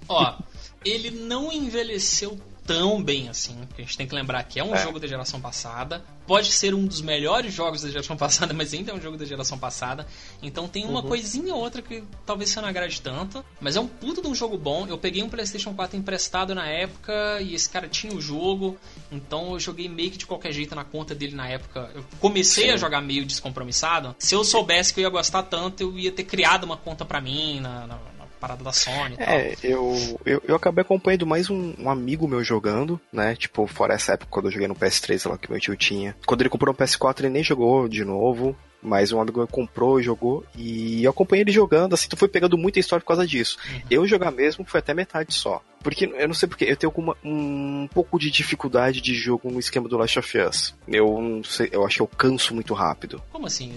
[0.09, 0.39] Ó,
[0.83, 2.39] ele não envelheceu
[2.69, 3.57] tão bem assim.
[3.77, 4.83] A gente tem que lembrar que é um É.
[4.85, 6.05] jogo da geração passada.
[6.27, 9.25] Pode ser um dos melhores jogos da geração passada, mas ainda é um jogo da
[9.25, 10.07] geração passada.
[10.43, 13.43] Então tem uma coisinha ou outra que talvez você não agrade tanto.
[13.59, 14.87] Mas é um puto de um jogo bom.
[14.87, 18.77] Eu peguei um PlayStation 4 emprestado na época e esse cara tinha o jogo.
[19.11, 21.91] Então eu joguei meio que de qualquer jeito na conta dele na época.
[21.95, 22.71] Eu comecei Sim.
[22.73, 24.15] a jogar meio descompromissado.
[24.19, 27.21] Se eu soubesse que eu ia gostar tanto, eu ia ter criado uma conta pra
[27.21, 27.99] mim na- na
[28.39, 29.29] parada da Sony e tal.
[29.29, 33.35] É, eu, eu, eu acabei acompanhando mais um, um amigo meu jogando, né?
[33.35, 36.17] Tipo, fora essa época quando eu joguei no PS3 lá que meu tio tinha.
[36.27, 38.57] Quando ele comprou um PS4, ele nem jogou de novo.
[38.83, 40.45] Mas um amigo meu comprou e jogou.
[40.57, 43.59] E eu acompanhei ele jogando, assim, tu foi pegando muita história por causa disso.
[43.91, 45.63] Eu jogar mesmo foi até metade só.
[45.83, 49.61] Porque eu não sei porque, eu tenho alguma, um pouco de dificuldade de jogo no
[49.61, 50.75] esquema do Last of Us.
[50.87, 53.23] Eu não sei, eu acho que eu canso muito rápido.
[53.31, 53.73] Como assim?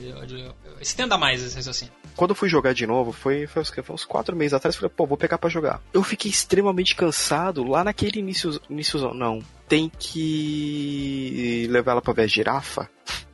[0.79, 1.93] Estenda mais esse raciocínio.
[2.15, 4.81] Quando eu fui jogar de novo, foi, foi, uns, foi uns quatro meses atrás, eu
[4.81, 5.81] falei, pô, vou pegar pra jogar.
[5.93, 9.13] Eu fiquei extremamente cansado lá naquele início, iníciozão.
[9.13, 12.89] Não, tem que levar ela pra ver a girafa?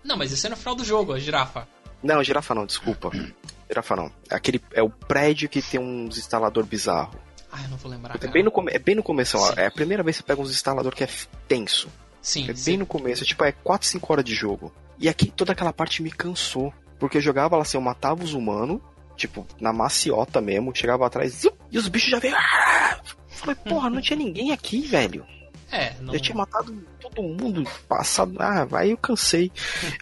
[0.08, 1.68] Não, mas isso é no final do jogo, a girafa.
[2.02, 3.12] Não, girafa não, desculpa.
[3.70, 4.10] Girafa não.
[4.30, 7.20] Aquele, é o prédio que tem uns instalador bizarro.
[7.52, 8.16] Ah, eu não vou lembrar.
[8.16, 8.32] É cara.
[8.32, 9.54] bem no, é bem no começo, ó.
[9.58, 11.10] É a primeira vez que você pega uns instalador que é
[11.50, 11.90] tenso.
[12.22, 12.72] Sim, É sim.
[12.72, 14.72] bem no começo, tipo, é 4, 5 horas de jogo.
[14.98, 16.74] E aqui toda aquela parte me cansou.
[16.98, 18.80] Porque eu jogava lá assim, eu matava os humanos,
[19.18, 22.36] tipo, na maciota mesmo, chegava atrás, e os bichos já veio.
[22.36, 23.00] Ah!
[23.28, 25.26] Falei, porra, não tinha ninguém aqui, velho.
[25.72, 26.14] É, não...
[26.14, 26.74] Eu tinha matado
[27.10, 28.36] todo mundo, passado.
[28.40, 29.52] Ah, aí eu cansei.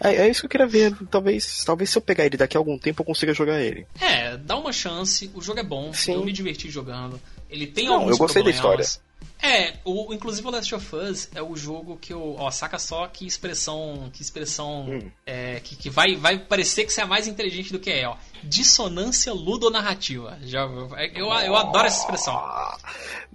[0.02, 0.94] É, é isso que eu queria ver.
[1.10, 3.86] Talvez, talvez se eu pegar ele daqui a algum tempo eu consiga jogar ele.
[4.00, 6.14] É, dá uma chance, o jogo é bom, Sim.
[6.14, 7.20] eu me diverti jogando.
[7.48, 9.00] Ele tem Não, alguns eu gostei da problemas.
[9.42, 12.36] É, o, inclusive o Last of Us é o jogo que eu.
[12.38, 14.10] Ó, saca só que expressão.
[14.12, 14.86] Que expressão.
[14.88, 15.10] Hum.
[15.24, 18.16] é, que que vai, vai parecer que você é mais inteligente do que é, ó.
[18.42, 20.38] Dissonância ludonarrativa.
[20.42, 20.62] Já,
[21.14, 22.34] eu, eu adoro essa expressão.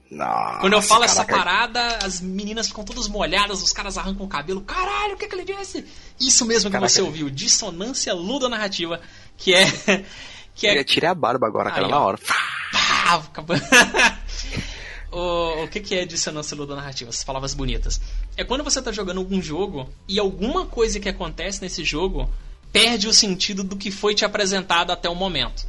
[0.10, 4.30] Nossa, Quando eu falo essa parada, as meninas ficam todas molhadas, os caras arrancam o
[4.30, 4.60] cabelo.
[4.62, 5.86] Caralho, o que, que ele disse?
[6.20, 6.90] Isso mesmo que Caraca.
[6.90, 9.00] você ouviu, dissonância ludonarrativa,
[9.38, 9.66] que é.
[10.54, 12.18] Que Eu é ia tirar a barba agora, cara, Aí, na hora.
[12.18, 13.56] Pá, acabou.
[15.12, 17.10] o, o que, que é dissonância ludonarrativa?
[17.10, 18.00] Essas palavras bonitas.
[18.38, 22.30] É quando você tá jogando algum jogo e alguma coisa que acontece nesse jogo
[22.72, 25.66] perde o sentido do que foi te apresentado até o momento.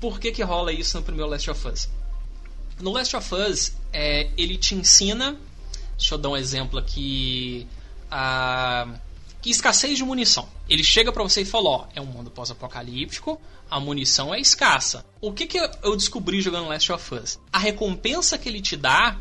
[0.00, 1.88] Por que, que rola isso no primeiro Last of Us?
[2.80, 5.38] No Last of Us, é, ele te ensina.
[5.96, 7.66] Deixa eu dar um exemplo aqui.
[8.10, 8.88] ah,
[9.42, 10.48] que escassez de munição.
[10.68, 15.04] Ele chega pra você e fala: Ó, é um mundo pós-apocalíptico, a munição é escassa.
[15.20, 17.40] O que, que eu descobri jogando Last of Us?
[17.52, 19.18] A recompensa que ele te dá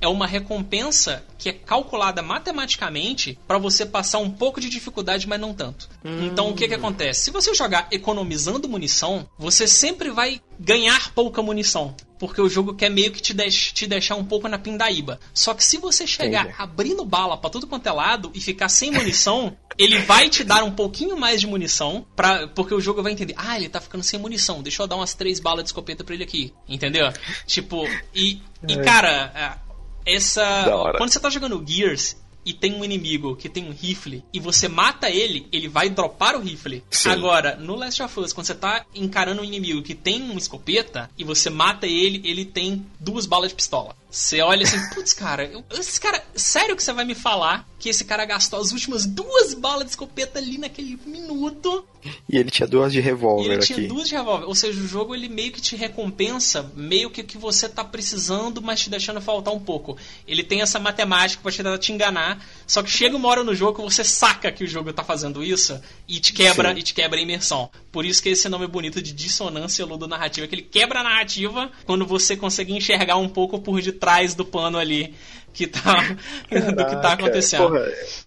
[0.00, 5.40] é uma recompensa que é calculada matematicamente para você passar um pouco de dificuldade, mas
[5.40, 5.88] não tanto.
[6.04, 7.22] Então o que que acontece?
[7.22, 11.94] Se você jogar economizando munição, você sempre vai ganhar pouca munição.
[12.18, 15.20] Porque o jogo quer meio que te, deix- te deixar um pouco na pindaíba.
[15.34, 16.56] Só que se você chegar Entendi.
[16.58, 20.64] abrindo bala pra tudo quanto é lado e ficar sem munição, ele vai te dar
[20.64, 23.34] um pouquinho mais de munição, pra, porque o jogo vai entender.
[23.36, 26.14] Ah, ele tá ficando sem munição, deixa eu dar umas três balas de escopeta pra
[26.14, 26.54] ele aqui.
[26.66, 27.12] Entendeu?
[27.46, 29.65] Tipo, e, e cara, é,
[30.06, 30.64] essa.
[30.96, 32.16] Quando você tá jogando Gears
[32.46, 36.36] e tem um inimigo que tem um rifle e você mata ele, ele vai dropar
[36.36, 36.84] o rifle.
[36.88, 37.08] Sim.
[37.08, 41.10] Agora, no Last of Us, quando você tá encarando um inimigo que tem uma escopeta
[41.18, 43.96] e você mata ele, ele tem duas balas de pistola.
[44.16, 47.90] Você olha assim, putz, cara, eu- esse cara, sério que você vai me falar que
[47.90, 51.84] esse cara gastou as últimas duas balas de escopeta ali naquele minuto
[52.26, 53.86] E ele tinha duas de revólver ele tinha aqui.
[53.88, 54.46] duas de revólver.
[54.46, 57.84] Ou seja, o jogo ele meio que te recompensa, meio que o que você tá
[57.84, 59.98] precisando, mas te deixando faltar um pouco.
[60.26, 63.54] Ele tem essa matemática pra te tentar te enganar, só que chega uma hora no
[63.54, 66.78] jogo que você saca que o jogo tá fazendo isso e te quebra Sim.
[66.80, 67.68] e te quebra a imersão.
[67.92, 71.70] Por isso que esse nome é bonito de dissonância ludonarrativa, que ele quebra a narrativa
[71.84, 75.14] quando você consegue enxergar um pouco por detrás do pano ali
[75.52, 76.02] que tá
[76.50, 77.68] do que tá acontecendo.
[77.68, 77.86] Porra,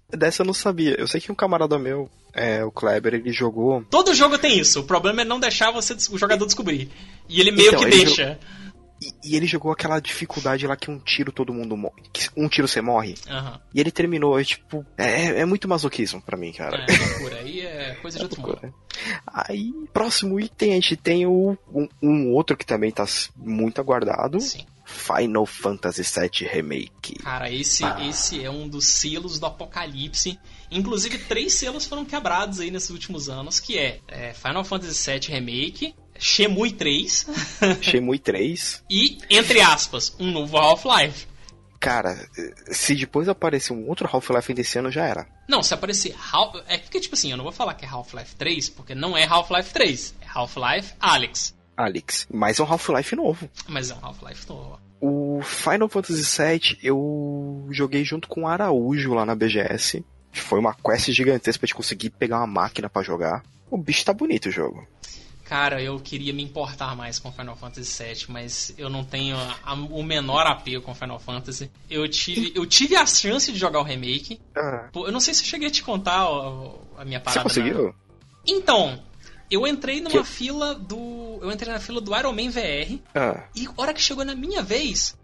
[0.10, 0.96] dessa eu não sabia.
[1.00, 3.84] Eu sei que um camarada meu, é, o Kleber, ele jogou.
[3.90, 4.80] Todo jogo tem isso.
[4.80, 6.90] O problema é não deixar você o jogador descobrir.
[7.28, 8.40] E ele meio Então, que ele deixa.
[9.02, 12.02] E, e ele jogou aquela dificuldade lá que um tiro todo mundo morre.
[12.36, 13.16] Um tiro você morre.
[13.30, 13.60] Aham.
[13.74, 14.86] E ele terminou, é tipo.
[14.98, 16.86] É, é muito masoquismo pra mim, cara.
[16.90, 17.38] É, loucura.
[17.38, 18.74] Aí é coisa de outro mundo.
[19.26, 23.06] Aí, próximo item, a gente tem o, um, um outro que também tá
[23.38, 24.66] muito aguardado: Sim.
[24.90, 27.16] Final Fantasy VII Remake.
[27.24, 30.40] Cara, esse, esse é um dos selos do apocalipse.
[30.72, 35.28] Inclusive, três selos foram quebrados aí nesses últimos anos, que é, é, Final Fantasy VII
[35.30, 37.26] Remake, Shemui 3
[37.82, 38.84] Shenmue 3.
[38.90, 41.28] e, entre aspas, um novo Half-Life.
[41.80, 42.30] Cara,
[42.72, 45.26] se depois aparecer um outro Half-Life desse ano, já era.
[45.48, 46.56] Não, se aparecer Half...
[46.68, 49.24] É porque, tipo assim, eu não vou falar que é Half-Life 3, porque não é
[49.24, 50.16] Half-Life 3.
[50.22, 51.56] É Half-Life Alyx.
[51.80, 52.28] Alex.
[52.30, 53.50] Mas é um Half-Life novo.
[53.68, 54.80] Mas é um Half-Life novo.
[55.02, 60.04] O Final Fantasy VII eu joguei junto com o Araújo lá na BGS.
[60.32, 63.44] Foi uma quest gigantesca pra gente conseguir pegar uma máquina para jogar.
[63.72, 64.86] O bicho tá bonito o jogo.
[65.46, 69.74] Cara, eu queria me importar mais com Final Fantasy VII, mas eu não tenho a,
[69.74, 71.72] o menor apego com Final Fantasy.
[71.90, 74.40] Eu tive, eu tive a chance de jogar o remake.
[74.56, 74.90] Ah.
[74.94, 76.28] Eu não sei se eu cheguei a te contar
[76.98, 77.50] a, minha parada.
[77.50, 77.96] Você conseguiu?
[78.46, 79.02] Então,
[79.50, 80.24] eu entrei numa que...
[80.24, 81.40] fila do.
[81.42, 83.00] Eu entrei na fila do Iron Man VR.
[83.16, 83.44] Ah.
[83.56, 85.18] E a hora que chegou na minha vez,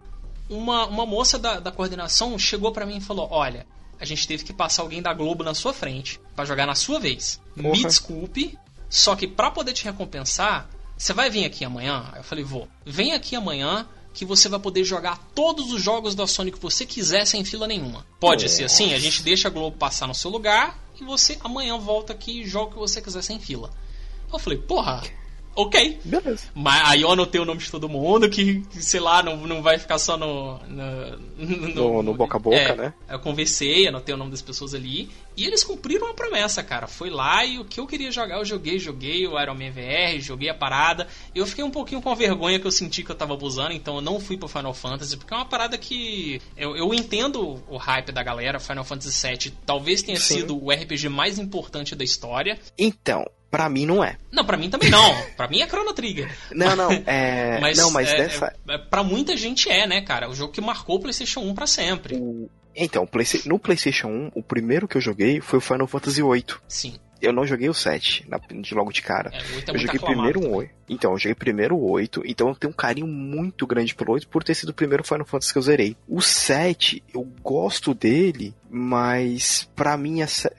[0.49, 3.65] uma, uma moça da, da coordenação chegou para mim e falou: Olha,
[3.99, 6.99] a gente teve que passar alguém da Globo na sua frente para jogar na sua
[6.99, 7.39] vez.
[7.55, 7.69] Porra.
[7.69, 8.57] Me desculpe,
[8.89, 12.11] só que para poder te recompensar, você vai vir aqui amanhã?
[12.15, 12.67] Eu falei, vou.
[12.85, 16.85] Vem aqui amanhã que você vai poder jogar todos os jogos da Sony que você
[16.85, 18.05] quiser sem fila nenhuma.
[18.19, 18.55] Pode Nossa.
[18.55, 22.13] ser assim, a gente deixa a Globo passar no seu lugar e você amanhã volta
[22.13, 23.69] aqui e joga o que você quiser sem fila.
[24.31, 25.01] Eu falei, porra,
[25.55, 25.99] ok.
[26.03, 26.47] Beleza.
[26.53, 29.79] Mas aí eu anotei o nome de todo mundo, que, sei lá, não, não vai
[29.79, 30.59] ficar só no.
[30.67, 32.93] No, no, no boca a boca, é, né?
[33.09, 35.09] Eu conversei, anotei o nome das pessoas ali.
[35.37, 36.87] E eles cumpriram a promessa, cara.
[36.87, 40.19] Foi lá e o que eu queria jogar, eu joguei, joguei o Iron Man VR,
[40.19, 41.07] joguei a parada.
[41.33, 44.01] Eu fiquei um pouquinho com vergonha que eu senti que eu tava abusando, então eu
[44.01, 46.41] não fui pro Final Fantasy, porque é uma parada que.
[46.55, 48.59] Eu, eu entendo o hype da galera.
[48.59, 50.35] Final Fantasy VII talvez tenha Sim.
[50.35, 52.57] sido o RPG mais importante da história.
[52.77, 54.17] Então, Pra mim não é.
[54.33, 55.15] Não, pra mim também não.
[55.37, 56.29] pra mim é Chrono Trigger.
[56.51, 57.57] Não, não, é.
[57.61, 58.53] mas, não, mas é, dessa.
[58.67, 60.29] É, pra muita gente é, né, cara?
[60.29, 62.17] O jogo que marcou o PlayStation 1 pra sempre.
[62.17, 62.49] O...
[62.75, 63.07] Então,
[63.45, 66.45] no PlayStation 1, o primeiro que eu joguei foi o Final Fantasy VIII.
[66.67, 66.95] Sim.
[67.21, 68.27] Eu não joguei o 7
[68.61, 69.31] de logo de cara.
[69.33, 70.71] É, é eu joguei primeiro o 8.
[70.89, 72.23] Então, eu joguei primeiro o 8.
[72.25, 75.25] Então eu tenho um carinho muito grande pelo 8 por ter sido o primeiro Final
[75.25, 75.95] Fantasy que eu zerei.
[76.09, 80.17] O 7, eu gosto dele, mas pra mim,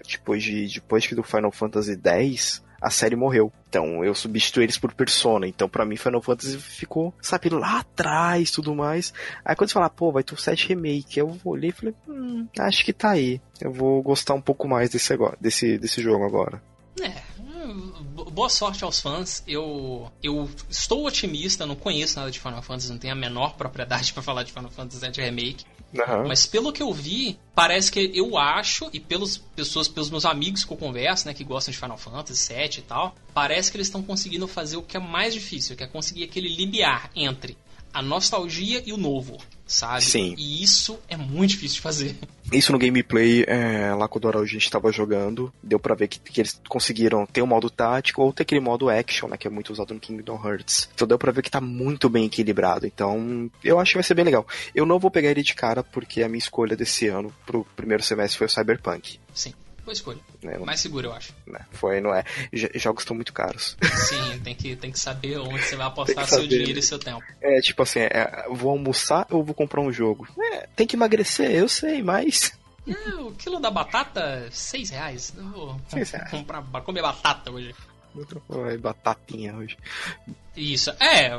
[0.08, 3.52] depois, de, depois que do Final Fantasy 10, a série morreu.
[3.68, 5.46] Então eu substituí eles por Persona.
[5.46, 9.12] Então para mim Final Fantasy ficou, sabe, lá atrás tudo mais.
[9.44, 12.46] Aí quando você fala, pô, vai ter o 7 Remake, eu olhei e falei, hum,
[12.58, 13.40] acho que tá aí.
[13.60, 16.62] Eu vou gostar um pouco mais desse, agora, desse, desse jogo agora.
[17.00, 17.12] É,
[18.30, 19.42] boa sorte aos fãs.
[19.46, 24.12] Eu, eu estou otimista, não conheço nada de Final Fantasy, não tenho a menor propriedade
[24.14, 25.64] para falar de Final Fantasy VII Remake.
[25.94, 26.28] Uhum.
[26.28, 30.64] Mas pelo que eu vi, parece que eu acho, e pelos pessoas, pelos meus amigos
[30.64, 33.86] que eu converso, né, que gostam de Final Fantasy VII e tal, parece que eles
[33.86, 37.56] estão conseguindo fazer o que é mais difícil, que é conseguir aquele limiar entre
[37.92, 40.04] a nostalgia e o novo, sabe?
[40.04, 40.34] Sim.
[40.38, 42.16] E isso é muito difícil de fazer.
[42.52, 46.40] Isso no gameplay, é, lá quando a gente estava jogando, deu para ver que, que,
[46.40, 49.50] eles conseguiram ter o um modo tático ou ter aquele modo action, né, que é
[49.50, 50.88] muito usado no Kingdom Hearts.
[50.94, 52.86] Então deu para ver que tá muito bem equilibrado.
[52.86, 54.46] Então, eu acho que vai ser bem legal.
[54.74, 58.02] Eu não vou pegar ele de cara porque a minha escolha desse ano pro primeiro
[58.02, 59.18] semestre foi o Cyberpunk.
[59.34, 59.52] Sim.
[59.86, 60.18] Boa escolha.
[60.42, 61.32] É, Mais seguro, eu acho.
[61.46, 62.24] Né, foi, não é.
[62.74, 63.76] Jogos estão muito caros.
[64.08, 67.22] Sim, tem que, tem que saber onde você vai apostar seu dinheiro e seu tempo.
[67.40, 70.26] É, tipo assim, é, vou almoçar ou vou comprar um jogo?
[70.36, 72.52] É, tem que emagrecer, eu sei, mas.
[72.84, 75.32] É, o quilo da batata, seis reais.
[75.36, 76.30] Eu vou seis reais.
[76.32, 77.72] comprar, comer batata hoje.
[78.80, 79.76] Batatinha hoje.
[80.56, 81.38] Isso, é,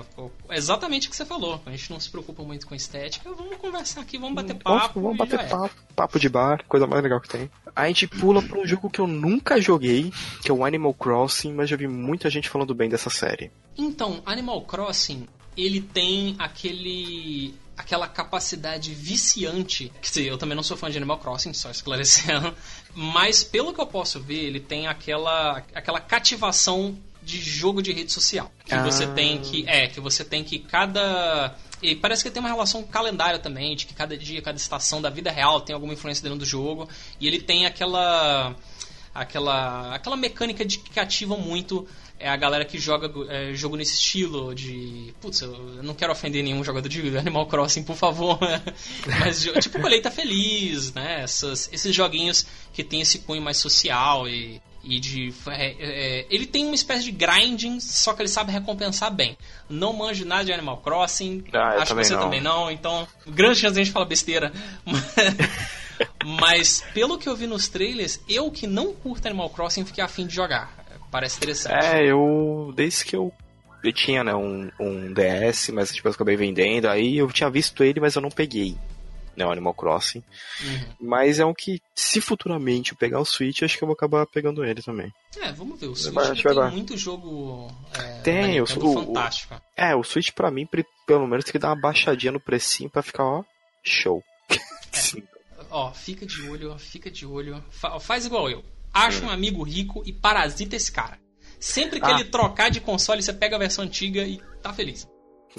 [0.52, 1.60] exatamente o que você falou.
[1.66, 3.34] A gente não se preocupa muito com estética.
[3.34, 5.00] Vamos conversar aqui, vamos bater papo.
[5.00, 5.94] Vamos, vamos bater papo, é.
[5.96, 7.50] papo de bar, coisa mais legal que tem.
[7.76, 10.12] A gente pula pra um jogo que eu nunca joguei,
[10.44, 13.52] que é o Animal Crossing, mas já vi muita gente falando bem dessa série.
[13.76, 19.92] Então, Animal Crossing, ele tem aquele aquela capacidade viciante.
[20.02, 22.54] Quer dizer, eu também não sou fã de Animal Crossing, só esclarecendo.
[22.96, 28.12] Mas pelo que eu posso ver, ele tem aquela, aquela cativação de jogo de rede
[28.12, 28.52] social.
[28.66, 28.84] Que ah.
[28.84, 29.68] você tem que.
[29.68, 31.56] É, que você tem que cada.
[31.82, 35.00] E parece que tem uma relação com calendário também, de que cada dia, cada estação
[35.00, 36.90] da vida real tem alguma influência dentro do jogo.
[37.20, 38.56] E ele tem aquela.
[39.14, 39.94] aquela.
[39.94, 41.88] aquela mecânica de que cativa muito
[42.20, 45.14] é a galera que joga é, jogo nesse estilo de.
[45.22, 45.52] Putz, eu
[45.84, 48.40] não quero ofender nenhum jogador de Animal Crossing, por favor.
[49.20, 51.22] Mas tipo Colheita Feliz, né?
[51.22, 55.34] Essas, esses joguinhos que tem esse cunho mais social e, e de.
[55.48, 59.38] É, é, ele tem uma espécie de grinding, só que ele sabe recompensar bem.
[59.70, 62.24] Não manjo nada de Animal Crossing, ah, acho que você não.
[62.24, 63.08] também não, então.
[63.28, 64.52] Grande chance de a gente falar besteira.
[66.26, 70.28] Mas pelo que eu vi nos trailers, eu que não curto Animal Crossing fiquei afim
[70.28, 70.77] de jogar.
[71.12, 71.86] Parece interessante.
[71.86, 72.74] É, eu.
[72.76, 73.34] Desde que eu.
[73.84, 76.88] Eu tinha, né, um, um DS, mas depois eu acabei vendendo.
[76.88, 78.76] Aí eu tinha visto ele, mas eu não peguei.
[79.36, 80.24] Né, o Animal Crossing.
[80.64, 80.94] Uhum.
[81.00, 84.26] Mas é um que, se futuramente eu pegar o Switch, acho que eu vou acabar
[84.26, 85.14] pegando ele também.
[85.40, 85.88] É, vamos ver.
[85.88, 87.72] O Switch tem muito jogo.
[87.94, 89.62] É, tem, o, o, fantástico.
[89.76, 90.68] É, o Switch pra mim,
[91.06, 93.44] pelo menos, tem que dar uma baixadinha no precinho pra ficar, ó,
[93.84, 94.24] show.
[94.98, 95.64] É.
[95.70, 97.64] Ó, fica de olho, fica de olho.
[97.70, 101.20] Fa faz igual eu acha um amigo rico e parasita esse cara.
[101.60, 102.12] Sempre que ah.
[102.12, 105.08] ele trocar de console, você pega a versão antiga e tá feliz.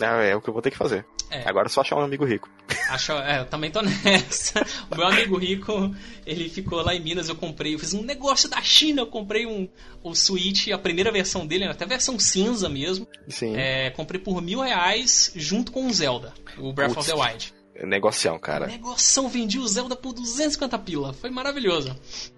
[0.01, 1.05] É, é o que eu vou ter que fazer.
[1.31, 1.47] É.
[1.47, 2.49] Agora é só achar um amigo rico.
[2.89, 4.65] Acho, é, eu também tô nessa.
[4.91, 8.49] O meu amigo rico, ele ficou lá em Minas, eu comprei, eu fiz um negócio
[8.49, 9.69] da China, eu comprei um
[10.03, 13.07] o Switch, a primeira versão dele, até a versão cinza mesmo.
[13.29, 13.55] Sim.
[13.57, 17.53] É, comprei por mil reais junto com o Zelda, o Breath Putz, of the Wild.
[17.85, 18.67] Negocião, cara.
[18.67, 21.13] Negocião, vendi o Zelda por 250 pila.
[21.13, 21.95] Foi maravilhoso.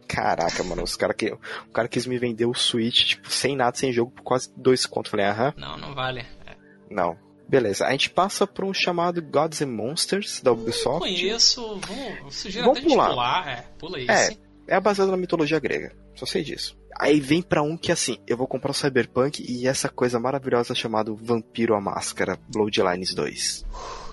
[0.06, 3.76] Caraca, mano, os cara que, o cara quis me vender o Switch, tipo, sem nada,
[3.76, 5.10] sem jogo, por quase dois contos.
[5.10, 5.54] Falei, aham.
[5.56, 6.20] Não, não vale.
[6.46, 6.56] É.
[6.90, 7.16] Não.
[7.48, 10.92] Beleza, a gente passa para um chamado Gods and Monsters da Ubisoft.
[10.92, 13.10] Não conheço, vamos, sugiro Vamos até pular.
[13.10, 13.48] pular.
[13.48, 14.38] É, pula esse.
[14.68, 16.78] É, é baseado na mitologia grega, só sei disso.
[16.96, 20.76] Aí vem para um que assim, eu vou comprar o Cyberpunk e essa coisa maravilhosa
[20.76, 23.64] chamada Vampiro a Máscara, Bloodlines 2.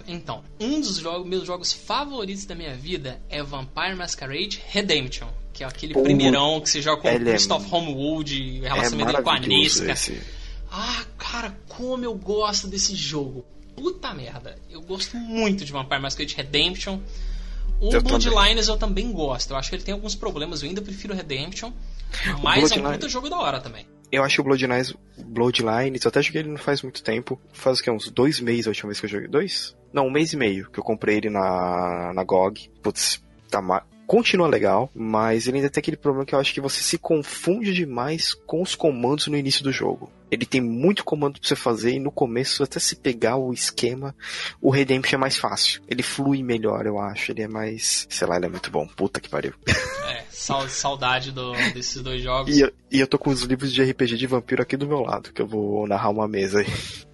[0.08, 5.64] Então, um dos jogos, meus jogos favoritos da minha vida é Vampire Masquerade Redemption, que
[5.64, 9.30] é aquele Pô, primeirão que você joga com o Christoph é, Homewood, relacionamento é com
[9.30, 9.40] a.
[9.40, 10.22] Esse.
[10.72, 13.46] Ah, cara, como eu gosto desse jogo.
[13.76, 14.58] Puta merda.
[14.70, 17.00] Eu gosto muito de Vampire Masquerade Redemption.
[17.80, 18.68] O eu Bloodlines também.
[18.68, 19.52] eu também gosto.
[19.52, 20.64] Eu acho que ele tem alguns problemas.
[20.64, 21.72] Eu ainda prefiro Redemption.
[22.42, 23.86] Mas é um puta jogo da hora também.
[24.12, 27.40] Eu acho que o Bloodlines, Bloodlines, eu até joguei ele não faz muito tempo.
[27.52, 27.92] Faz o que?
[27.92, 29.28] Uns dois meses a última vez que eu joguei.
[29.28, 29.76] Dois?
[29.98, 32.70] Não, um mês e meio que eu comprei ele na, na GOG.
[32.84, 36.62] Putz, tá ma continua legal, mas ele ainda tem aquele problema que eu acho que
[36.62, 40.10] você se confunde demais com os comandos no início do jogo.
[40.30, 44.16] Ele tem muito comando pra você fazer e no começo, até se pegar o esquema,
[44.62, 45.82] o Redemption é mais fácil.
[45.88, 47.32] Ele flui melhor, eu acho.
[47.32, 48.06] Ele é mais.
[48.10, 48.88] Sei lá, ele é muito bom.
[48.88, 49.54] Puta que pariu.
[50.08, 50.24] É,
[50.70, 52.56] saudade do, desses dois jogos.
[52.56, 55.02] E eu, e eu tô com os livros de RPG de vampiro aqui do meu
[55.02, 56.68] lado, que eu vou narrar uma mesa aí.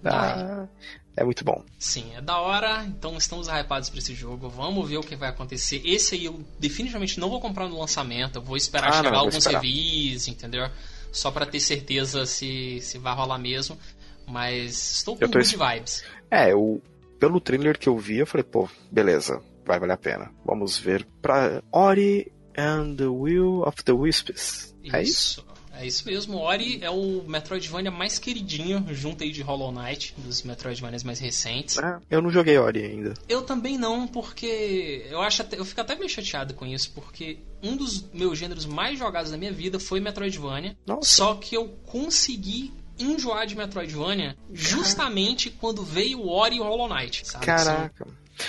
[0.04, 0.68] Ah,
[1.16, 1.64] é muito bom.
[1.78, 2.84] Sim, é da hora.
[2.84, 4.48] Então estamos hypados para esse jogo.
[4.48, 5.80] Vamos ver o que vai acontecer.
[5.84, 8.36] Esse aí eu definitivamente não vou comprar no lançamento.
[8.36, 9.62] Eu vou esperar ah, chegar não, alguns esperar.
[9.62, 10.68] reviews, entendeu?
[11.12, 13.78] Só para ter certeza se, se vai rolar mesmo.
[14.26, 16.04] Mas estou com good vibes.
[16.30, 16.82] É, eu,
[17.20, 20.32] pelo trailer que eu vi, eu falei, pô, beleza, vai valer a pena.
[20.44, 24.74] Vamos ver pra Ori and the Will of the Wisps.
[24.92, 25.44] É isso?
[25.76, 30.42] É isso mesmo, Ori é o Metroidvania mais queridinho, junto aí de Hollow Knight, dos
[30.42, 31.78] Metroidvanias mais recentes.
[31.78, 33.14] É, eu não joguei Ori ainda.
[33.28, 37.38] Eu também não, porque eu acho até, eu fico até meio chateado com isso, porque
[37.62, 40.76] um dos meus gêneros mais jogados da minha vida foi Metroidvania.
[40.86, 41.08] Nossa.
[41.08, 45.60] Só que eu consegui enjoar de Metroidvania justamente Caraca.
[45.60, 47.46] quando veio o Ori e Hollow Knight, sabe?
[47.46, 48.06] Caraca.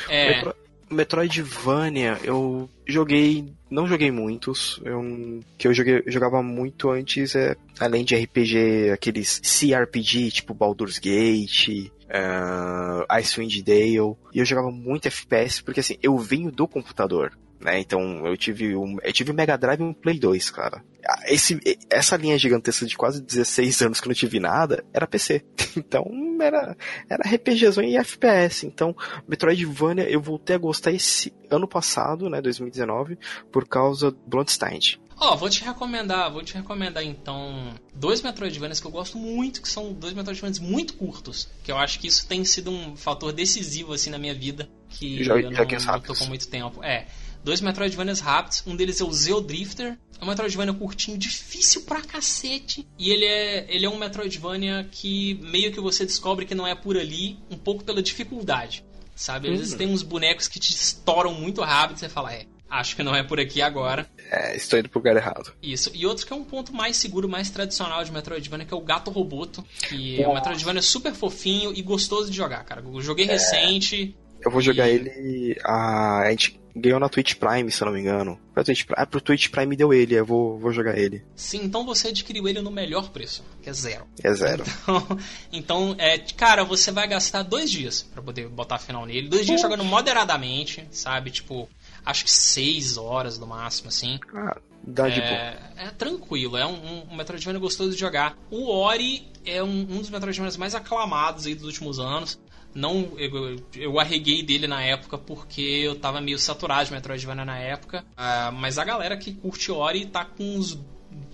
[0.10, 0.54] É.
[0.90, 1.22] Metro...
[1.22, 4.80] Metroidvania, eu joguei, não joguei muitos.
[4.84, 11.00] Eu, que eu joguei, jogava muito antes, é, além de RPG, aqueles CRPG, tipo Baldur's
[11.00, 14.16] Gate, uh, Icewind Dale.
[14.34, 17.32] E eu jogava muito FPS, porque assim, eu venho do computador.
[17.60, 17.80] Né?
[17.80, 20.84] Então eu tive um, eu tive Mega Drive e um Play 2, cara.
[21.26, 25.44] Esse, essa linha gigantesca de quase 16 anos que eu não tive nada era PC.
[25.78, 26.06] Então
[26.42, 26.76] era,
[27.10, 28.66] era RPGzão e FPS.
[28.66, 28.96] Então
[29.28, 33.18] Metroidvania eu voltei a gostar esse ano passado, né, 2019,
[33.52, 35.00] por causa do Bloodstained.
[35.18, 39.62] Ó, oh, vou te recomendar, vou te recomendar então dois Metroidvanias que eu gosto muito,
[39.62, 43.32] que são dois Metroidvanias muito curtos, que eu acho que isso tem sido um fator
[43.32, 46.84] decisivo assim na minha vida, que já, eu já não, não tô com muito tempo.
[46.84, 47.08] É,
[47.46, 48.64] dois Metroidvanias rápidos.
[48.66, 49.98] Um deles é o Zeo Drifter.
[50.20, 52.88] É um Metroidvania curtinho, difícil pra cacete.
[52.98, 56.76] E ele é, ele é um Metroidvania que meio que você descobre que não é
[56.76, 58.84] por ali, um pouco pela dificuldade.
[59.16, 59.50] Sabe?
[59.50, 59.78] Às vezes uhum.
[59.78, 63.16] tem uns bonecos que te estouram muito rápido e você fala, é, acho que não
[63.16, 64.10] é por aqui agora.
[64.30, 65.54] É, estou indo pro lugar errado.
[65.62, 65.90] Isso.
[65.94, 68.82] E outro que é um ponto mais seguro, mais tradicional de Metroidvania, que é o
[68.82, 69.64] Gato Roboto.
[69.88, 70.24] Que Nossa.
[70.24, 72.82] é um Metroidvania super fofinho e gostoso de jogar, cara.
[72.82, 73.32] Eu joguei é...
[73.32, 74.16] recente.
[74.44, 75.58] Eu vou jogar ele.
[75.64, 78.38] A, a gente ganhou na Twitch Prime, se eu não me engano.
[78.54, 81.24] Pra Twitch, ah, pro Twitch Prime deu ele, eu vou, vou jogar ele.
[81.36, 84.06] Sim, então você adquiriu ele no melhor preço, que é zero.
[84.22, 84.64] É zero.
[84.84, 85.20] Então,
[85.52, 89.30] então é, cara, você vai gastar dois dias para poder botar final nele.
[89.30, 91.32] Dois dias jogando moderadamente, sabe?
[91.32, 91.70] Tipo,
[92.06, 94.20] acho que seis horas no máximo, assim.
[94.34, 98.38] Ah, dá de é, É tranquilo, é um, um Metroidvania gostoso de jogar.
[98.52, 102.40] O Ori é um, um dos Metroidvanias mais aclamados aí dos últimos anos
[102.76, 107.58] não eu, eu arreguei dele na época porque eu tava meio saturado de Metroidvania na
[107.58, 108.04] época.
[108.12, 110.78] Uh, mas a galera que curte Ori tá com os,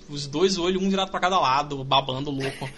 [0.07, 2.69] os dois olhos, um virado para cada lado, babando louco.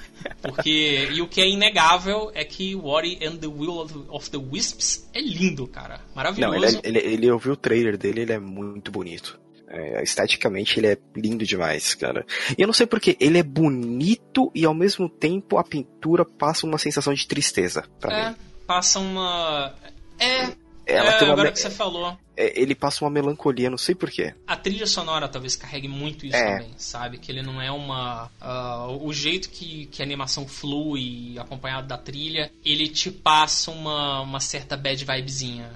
[0.42, 1.10] Porque.
[1.12, 5.10] e o que é inegável é que Ori and the Will of, of the Wisps
[5.14, 6.00] é lindo, cara.
[6.16, 6.56] Maravilhoso.
[6.56, 9.38] Não, ele, é, ele, ele ouviu o trailer dele, ele é muito bonito.
[9.68, 12.26] É, esteticamente ele é lindo demais, cara.
[12.58, 16.66] E eu não sei porque ele é bonito e ao mesmo tempo a pintura passa
[16.68, 18.30] uma sensação de tristeza pra é.
[18.30, 18.36] mim
[18.66, 19.74] passa uma.
[20.20, 20.52] É.
[20.86, 21.54] Ela é, tem uma agora me...
[21.54, 22.18] que você falou.
[22.36, 24.34] é, ele passa uma melancolia, não sei porquê.
[24.46, 26.58] A trilha sonora talvez carregue muito isso É.
[26.58, 27.18] também, sabe?
[27.20, 28.30] Que ele não é uma.
[28.42, 34.20] ah, o jeito que, que a animação flui, acompanhado da trilha, ele te passa uma,
[34.22, 35.72] uma certa bad vibezinha.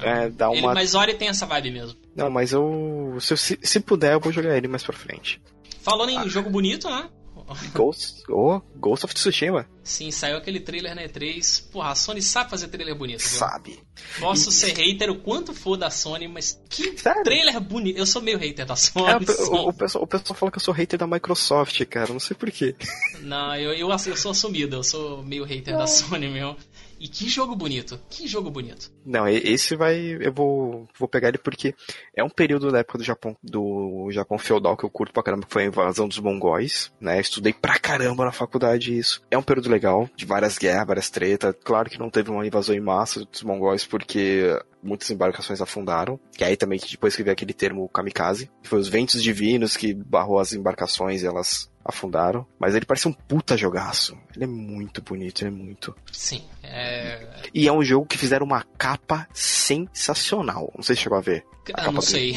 [0.00, 0.72] É, dá Ele, uma.
[0.74, 1.98] mas Ori tem essa vibe mesmo.
[2.14, 3.16] Não, mas eu.
[3.20, 5.40] Se, eu- se, puder, eu vou jogar ele mais pra frente.
[5.82, 6.24] Falando Ah.
[6.24, 7.08] em jogo bonito, né?
[7.74, 8.22] Ghost.
[8.28, 9.66] Oh, Ghost of Tsushima.
[9.82, 11.70] Sim, saiu aquele trailer na E3.
[11.70, 13.28] Porra, a Sony sabe fazer trailer bonito, viu?
[13.38, 13.78] Sabe.
[14.18, 17.22] Posso E- ser hater o quanto for da Sony, mas que Sério?
[17.22, 17.98] trailer bonito.
[17.98, 19.06] Eu sou meio hater da Sony.
[19.10, 19.18] É, o,
[19.66, 22.12] o, o pessoal, o pessoal fala que eu sou hater da Microsoft, cara.
[22.12, 22.74] Não sei porquê.
[23.20, 26.56] Não, eu, eu, eu sou assumido, eu sou meio hater da Sony mesmo.
[27.04, 28.90] E que jogo bonito, que jogo bonito.
[29.04, 30.16] Não, e- esse vai.
[30.18, 31.74] Eu vou, vou pegar ele porque
[32.16, 35.44] é um período da época do Japão, do Japão feudal que eu curto pra caramba,
[35.46, 37.20] que foi a invasão dos mongóis, né?
[37.20, 39.20] Estudei pra caramba na faculdade isso.
[39.30, 41.54] É um período legal, de várias guerras, várias tretas.
[41.62, 46.18] Claro que não teve uma invasão em massa dos mongóis porque muitas embarcações afundaram.
[46.32, 49.92] Que aí também depois que veio aquele termo kamikaze, que foi os ventos divinos que
[49.92, 52.46] barrou as embarcações e elas afundaram.
[52.58, 54.16] Mas ele parece um puta jogaço.
[54.34, 55.94] Ele é muito bonito, ele é muito.
[56.10, 57.28] Sim, é.
[57.52, 60.72] E é um jogo que fizeram uma capa sensacional.
[60.74, 61.44] Não sei se chegou a ver.
[61.66, 62.34] A Eu capa não sei.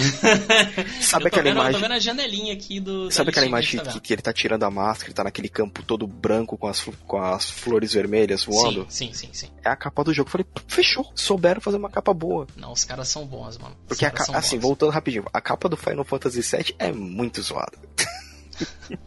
[1.01, 1.73] Sabe eu aquela vendo, Eu imagem?
[1.73, 3.11] tô vendo a janelinha aqui do.
[3.11, 6.07] Sabe aquela imagem que que, ele tá tirando a máscara, ele tá naquele campo todo
[6.07, 8.85] branco com as, com as flores vermelhas voando?
[8.89, 9.49] Sim, sim, sim, sim.
[9.65, 10.27] É a capa do jogo.
[10.29, 11.11] Eu falei, fechou.
[11.13, 12.47] Souberam fazer uma capa boa.
[12.55, 13.75] Não, os caras são bons, mano.
[13.89, 14.61] Os Porque, a assim, bons.
[14.63, 17.77] voltando rapidinho, a capa do Final Fantasy VII é muito zoada.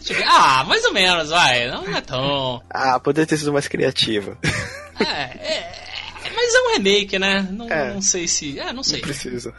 [0.00, 0.24] Ver.
[0.26, 1.68] Ah, mais ou menos, vai.
[1.70, 2.62] Não é tão.
[2.70, 4.36] Ah, poderia ter sido mais criativa.
[4.98, 5.90] É, é.
[6.34, 7.46] Mas é um remake, né?
[7.50, 7.92] Não, É.
[7.92, 8.58] não sei se.
[8.58, 8.98] É, não sei.
[9.00, 9.54] Não precisa.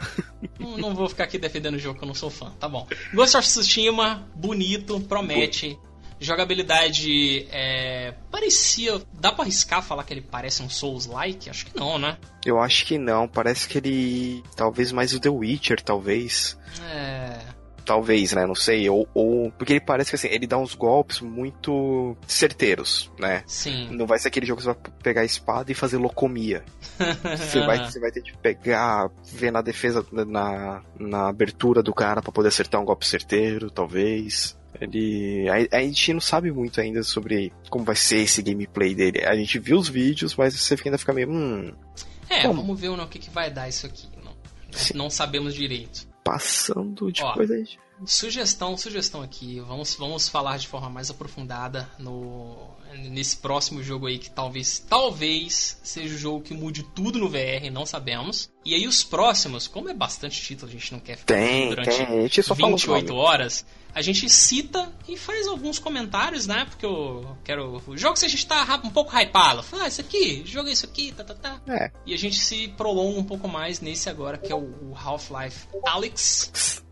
[0.58, 2.50] Não, não vou ficar aqui defendendo o jogo que eu não sou fã.
[2.58, 2.86] Tá bom.
[3.14, 5.78] Ghost of Tsushima, bonito, promete.
[6.20, 8.14] Jogabilidade é.
[8.30, 9.00] Parecia.
[9.12, 11.50] Dá pra arriscar falar que ele parece um Souls-like?
[11.50, 12.16] Acho que não, né?
[12.44, 13.26] Eu acho que não.
[13.28, 14.44] Parece que ele.
[14.56, 16.56] Talvez mais o The Witcher, talvez.
[16.90, 17.38] É.
[17.84, 18.46] Talvez, né?
[18.46, 18.88] Não sei.
[18.88, 19.50] Ou, ou.
[19.52, 23.42] Porque ele parece que assim, ele dá uns golpes muito certeiros, né?
[23.46, 23.88] Sim.
[23.90, 26.64] Não vai ser aquele jogo que você vai pegar a espada e fazer locomia.
[27.36, 32.22] Você vai, você vai ter que pegar, ver na defesa, na, na abertura do cara
[32.22, 34.56] pra poder acertar um golpe certeiro, talvez.
[34.80, 35.46] Ele.
[35.48, 39.24] A, a gente não sabe muito ainda sobre como vai ser esse gameplay dele.
[39.24, 41.30] A gente viu os vídeos, mas você ainda fica meio.
[41.30, 41.72] Hum.
[42.28, 42.54] É, Bom.
[42.54, 44.08] vamos ver né, o que, que vai dar isso aqui.
[44.24, 44.32] Não,
[44.94, 46.11] não sabemos direito.
[46.24, 47.32] Passando de Ó.
[47.34, 47.68] coisa aí.
[48.04, 49.60] Sugestão, sugestão aqui.
[49.60, 55.78] Vamos, vamos falar de forma mais aprofundada no nesse próximo jogo aí que talvez, talvez
[55.82, 58.50] seja o jogo que mude tudo no VR, não sabemos.
[58.64, 61.96] E aí os próximos, como é bastante título, a gente não quer ficar Tem, durante
[61.96, 62.06] tem.
[62.06, 63.24] A gente só fala os 28 nomes.
[63.24, 66.64] horas, a gente cita e faz alguns comentários, né?
[66.64, 67.82] Porque eu quero.
[67.86, 69.62] O jogo que a gente tá um pouco hypado.
[69.62, 71.60] Fala, ah, isso aqui, joga isso aqui, tá, tá, tá.
[71.68, 71.90] É.
[72.06, 76.82] E a gente se prolonga um pouco mais nesse agora, que é o, Half-Life Alyx.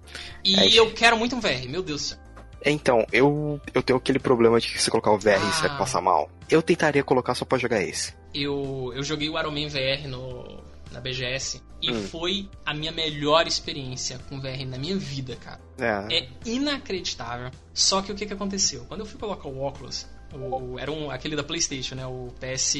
[0.44, 0.78] E É.
[0.78, 2.18] eu quero muito um VR, meu Deus do céu.
[2.65, 5.79] Então, eu, eu tenho aquele problema de que se colocar o VR você vai Ah.
[5.79, 6.31] passar mal.
[6.49, 8.15] Eu tentaria colocar só pra jogar esse.
[8.35, 12.03] Eu, eu joguei o Iron Man VR no, na BGS e Hum.
[12.09, 15.61] foi a minha melhor experiência com VR na minha vida, cara.
[15.79, 16.19] É.
[16.19, 17.51] É inacreditável.
[17.73, 18.85] Só que o que, que aconteceu?
[18.87, 22.07] Quando eu fui colocar o óculos, o, era um, aquele da PlayStation, né?
[22.07, 22.75] O PS.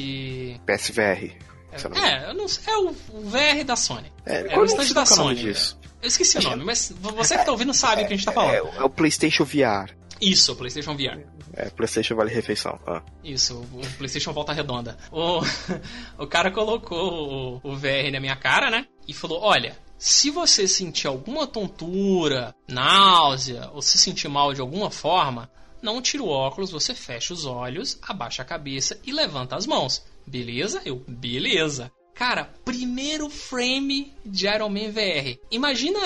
[0.65, 1.35] PSVR.
[1.83, 1.97] eu não.
[2.05, 4.11] É, eu não sei, é o, o VR da Sony.
[4.25, 5.35] É, é qual o é stand da é Sony.
[5.35, 5.79] disso?
[6.01, 8.31] Eu esqueci o nome, mas você que tá ouvindo sabe o que a gente tá
[8.31, 8.53] falando.
[8.55, 9.93] É, o- é o PlayStation VR.
[10.19, 11.19] Isso, o PlayStation VR.
[11.53, 12.79] É, PlayStation Vale Refeição.
[12.87, 13.01] Ah.
[13.23, 14.97] Isso, o PlayStation Volta Redonda.
[15.11, 15.41] O,
[16.23, 18.85] o cara colocou o, o VR na minha cara, né?
[19.07, 24.89] E falou: Olha, se você sentir alguma tontura, náusea, ou se sentir mal de alguma
[24.91, 25.49] forma,
[25.81, 30.03] não tira o óculos, você fecha os olhos, abaixa a cabeça e levanta as mãos.
[30.25, 30.81] Beleza?
[30.85, 31.91] Eu, beleza.
[32.21, 35.39] Cara, primeiro frame de Iron Man VR.
[35.49, 35.99] Imagina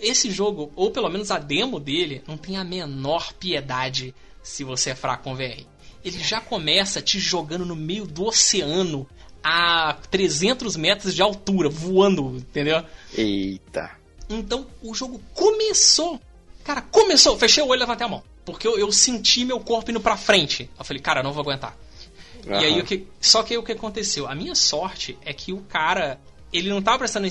[0.00, 4.90] esse jogo, ou pelo menos a demo dele, não tem a menor piedade se você
[4.90, 5.66] é fraco com VR.
[6.04, 9.04] Ele já começa te jogando no meio do oceano
[9.42, 12.84] a 300 metros de altura, voando, entendeu?
[13.12, 13.90] Eita.
[14.30, 16.20] Então o jogo começou.
[16.62, 17.36] Cara, começou.
[17.36, 18.22] Fechei o olho e levantei a mão.
[18.44, 20.70] Porque eu, eu senti meu corpo indo pra frente.
[20.78, 21.76] Eu falei, cara, não vou aguentar.
[22.48, 23.06] E aí o que.
[23.20, 24.26] Só que aí o que aconteceu?
[24.28, 26.20] A minha sorte é que o cara.
[26.50, 27.26] Ele não tava prestando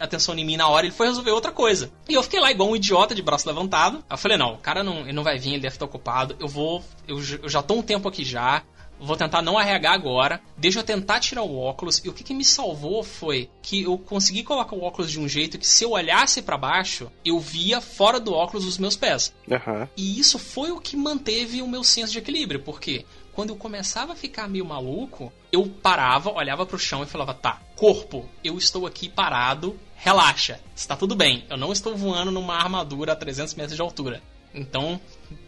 [0.00, 1.92] atenção- em mim na hora, ele foi resolver outra coisa.
[2.08, 3.98] E eu fiquei lá igual um idiota de braço levantado.
[4.08, 6.34] Aí eu falei, não, o cara não, ele não vai vir, ele deve estar ocupado.
[6.40, 6.82] Eu vou.
[7.06, 8.62] Eu, eu já tô um tempo aqui já.
[8.98, 10.40] Vou tentar não arregar agora.
[10.56, 11.98] Deixa eu tentar tirar o óculos.
[12.04, 15.28] E o que, que me salvou foi que eu consegui colocar o óculos de um
[15.28, 19.34] jeito que se eu olhasse pra baixo, eu via fora do óculos os meus pés.
[19.50, 19.88] Aham.
[19.96, 24.12] E isso foi o que manteve o meu senso de equilíbrio, porque quando eu começava
[24.12, 28.86] a ficar meio maluco, eu parava, olhava pro chão e falava: tá, corpo, eu estou
[28.86, 31.44] aqui parado, relaxa, está tudo bem.
[31.48, 34.22] Eu não estou voando numa armadura a 300 metros de altura.
[34.54, 35.00] Então,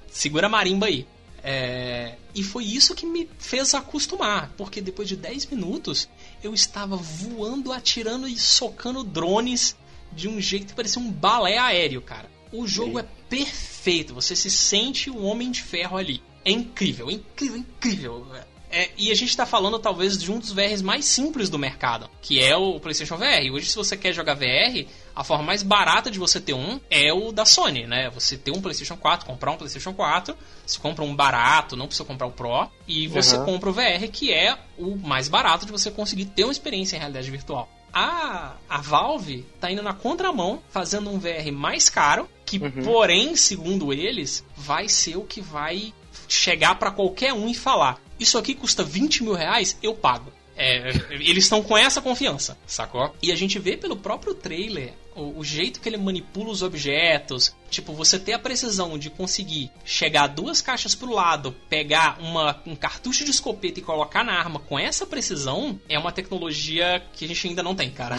[0.08, 1.06] segura a marimba aí.
[1.42, 2.16] É...
[2.34, 6.08] E foi isso que me fez acostumar, porque depois de 10 minutos
[6.42, 9.76] eu estava voando, atirando e socando drones
[10.10, 12.30] de um jeito que parecia um balé aéreo, cara.
[12.50, 16.22] O jogo é perfeito, você se sente o Homem de Ferro ali.
[16.44, 18.26] É incrível, incrível, incrível.
[18.74, 22.10] É, e a gente está falando talvez de um dos VRs mais simples do mercado,
[22.20, 23.52] que é o PlayStation VR.
[23.52, 24.84] Hoje, se você quer jogar VR,
[25.14, 28.10] a forma mais barata de você ter um é o da Sony, né?
[28.10, 30.36] Você ter um PlayStation 4, comprar um PlayStation 4,
[30.66, 33.44] você compra um barato, não precisa comprar o Pro, e você uhum.
[33.44, 36.98] compra o VR, que é o mais barato de você conseguir ter uma experiência em
[36.98, 37.68] realidade virtual.
[37.92, 42.82] A, a Valve tá indo na contramão, fazendo um VR mais caro, que, uhum.
[42.82, 45.94] porém, segundo eles, vai ser o que vai
[46.28, 50.32] chegar para qualquer um e falar: Isso aqui custa 20 mil reais, eu pago.
[50.56, 53.14] É, eles estão com essa confiança, sacou?
[53.20, 57.54] E a gente vê pelo próprio trailer o, o, jeito que ele manipula os objetos.
[57.70, 62.76] Tipo, você ter a precisão de conseguir chegar duas caixas pro lado, pegar uma, um
[62.76, 67.28] cartucho de escopeta e colocar na arma com essa precisão, é uma tecnologia que a
[67.28, 68.16] gente ainda não tem, cara.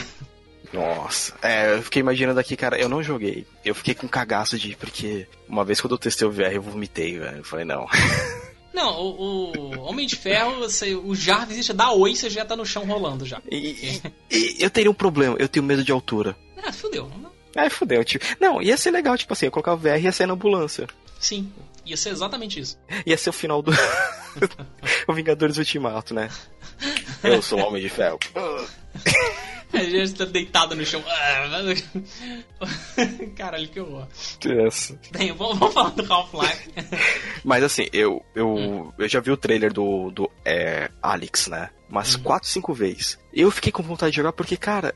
[0.75, 3.47] Nossa, é, eu fiquei imaginando aqui, cara, eu não joguei.
[3.63, 7.17] Eu fiquei com cagaço de porque uma vez quando eu testei o VR eu vomitei,
[7.17, 7.37] velho.
[7.37, 7.87] Eu falei, não.
[8.73, 12.65] Não, o, o, Homem de Ferro, você, o Jarvis dá oi, você já tá no
[12.65, 13.41] chão rolando já.
[13.49, 16.35] E, e, eu teria um problema, eu tenho medo de altura.
[16.61, 17.09] Ah, fudeu.
[17.55, 18.25] É, fudeu, tipo.
[18.37, 20.87] Não, ia ser legal, tipo assim, eu colocar o VR e ia sair na ambulância.
[21.17, 21.49] Sim,
[21.85, 22.77] ia ser exatamente isso.
[23.05, 23.71] Ia ser o final do.
[25.07, 26.29] o Vingadores Ultimato, né?
[27.23, 28.19] Eu sou o Homem de Ferro.
[30.01, 31.03] A gente tá deitado no chão.
[33.35, 34.07] Caralho, que horror.
[34.67, 34.99] Essa.
[35.11, 36.69] Bem, vamos, vamos falar do Half-Life.
[37.43, 38.91] Mas assim, eu, eu, hum.
[38.97, 41.69] eu já vi o trailer do, do é, Alex, né?
[41.89, 42.53] Umas 4, uhum.
[42.53, 43.19] 5 vezes.
[43.31, 44.95] Eu fiquei com vontade de jogar porque, cara,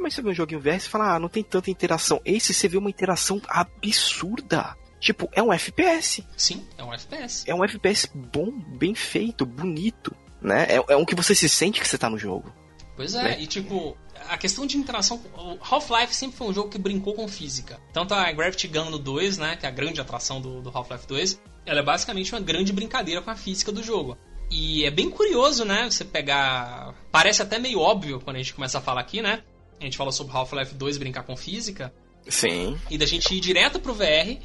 [0.00, 2.20] mais você vê um jogo em VR e fala, ah, não tem tanta interação.
[2.24, 4.76] Esse você vê uma interação absurda.
[5.00, 6.24] Tipo, é um FPS.
[6.36, 7.44] Sim, é um FPS.
[7.46, 10.66] É um FPS bom, bem feito, bonito, né?
[10.68, 12.52] É, é um que você se sente que você tá no jogo.
[12.98, 13.36] Pois é, né?
[13.40, 13.96] e tipo,
[14.28, 15.22] a questão de interação.
[15.60, 17.80] Half-Life sempre foi um jogo que brincou com física.
[17.92, 19.54] Tanto a Gravity Gun no 2, né?
[19.54, 23.22] Que é a grande atração do, do Half-Life 2, ela é basicamente uma grande brincadeira
[23.22, 24.18] com a física do jogo.
[24.50, 25.88] E é bem curioso, né?
[25.88, 26.92] Você pegar.
[27.12, 29.44] Parece até meio óbvio quando a gente começa a falar aqui, né?
[29.80, 31.94] A gente fala sobre Half-Life 2 brincar com física.
[32.28, 32.76] Sim.
[32.90, 34.40] E da gente ir direto pro VR.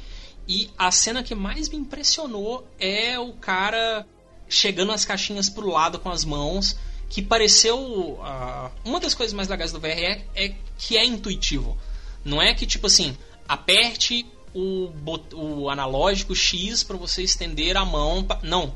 [0.46, 4.06] E a cena que mais me impressionou é o cara
[4.48, 6.78] chegando as caixinhas pro lado com as mãos
[7.08, 7.78] que pareceu.
[7.78, 11.76] Uh, uma das coisas mais legais do VR é, é, que é intuitivo.
[12.24, 13.16] Não é que, tipo assim,
[13.48, 14.90] aperte o,
[15.34, 18.24] o analógico X para você estender a mão.
[18.24, 18.40] Pra...
[18.42, 18.74] Não.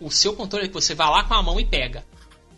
[0.00, 2.04] O seu controle é que você vai lá com a mão e pega.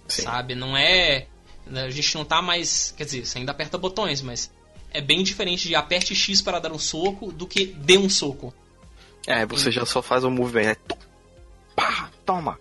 [0.09, 0.23] Sim.
[0.23, 0.55] Sabe?
[0.55, 1.27] Não é.
[1.67, 2.93] A gente não tá mais.
[2.97, 4.51] Quer dizer, você ainda aperta botões, mas
[4.91, 8.53] é bem diferente de aperte X para dar um soco do que dê um soco.
[9.27, 9.73] É, você e...
[9.73, 10.97] já só faz o um movimento, né?
[11.75, 12.59] Pá, toma.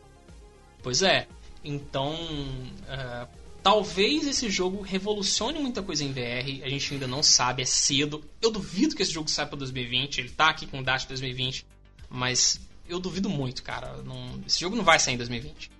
[0.81, 1.27] Pois é.
[1.63, 3.27] Então, uh,
[3.61, 6.63] talvez esse jogo revolucione muita coisa em VR.
[6.63, 8.23] A gente ainda não sabe, é cedo.
[8.41, 10.19] Eu duvido que esse jogo saia para 2020.
[10.19, 11.65] Ele tá aqui com Dash 2020,
[12.09, 13.97] mas eu duvido muito, cara.
[14.03, 15.71] Não, esse jogo não vai sair em 2020.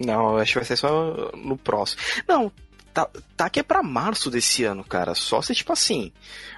[0.00, 2.02] Não, acho que vai ser só no próximo.
[2.26, 2.50] Não,
[2.92, 5.14] tá, tá que é pra março desse ano, cara.
[5.14, 6.12] Só se, tipo assim,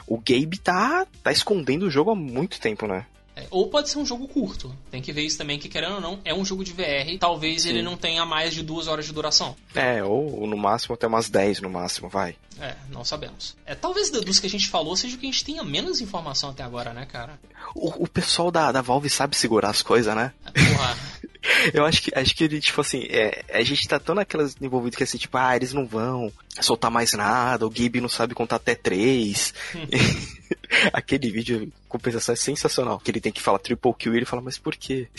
[0.06, 3.06] o Gabe tá, tá escondendo o jogo há muito tempo, né?
[3.46, 4.74] É, ou pode ser um jogo curto.
[4.90, 7.18] Tem que ver isso também, que querendo ou não, é um jogo de VR.
[7.18, 7.70] Talvez Sim.
[7.70, 9.56] ele não tenha mais de duas horas de duração.
[9.74, 12.36] É, ou no máximo até umas 10 no máximo, vai.
[12.60, 13.56] É, não sabemos.
[13.66, 16.50] É, talvez dos que a gente falou seja o que a gente tenha menos informação
[16.50, 17.38] até agora, né, cara?
[17.74, 20.32] O, o pessoal da, da Valve sabe segurar as coisas, né?
[20.44, 20.96] Porra.
[21.72, 24.96] Eu acho que, acho que ele, tipo assim, é, a gente tá tão naquelas envolvidas
[24.96, 28.56] que assim, tipo, ah, eles não vão soltar mais nada, o Gabe não sabe contar
[28.56, 29.54] até três.
[30.92, 33.00] Aquele vídeo compensação é sensacional.
[33.00, 35.08] Que ele tem que falar triple kill e ele fala, mas por quê?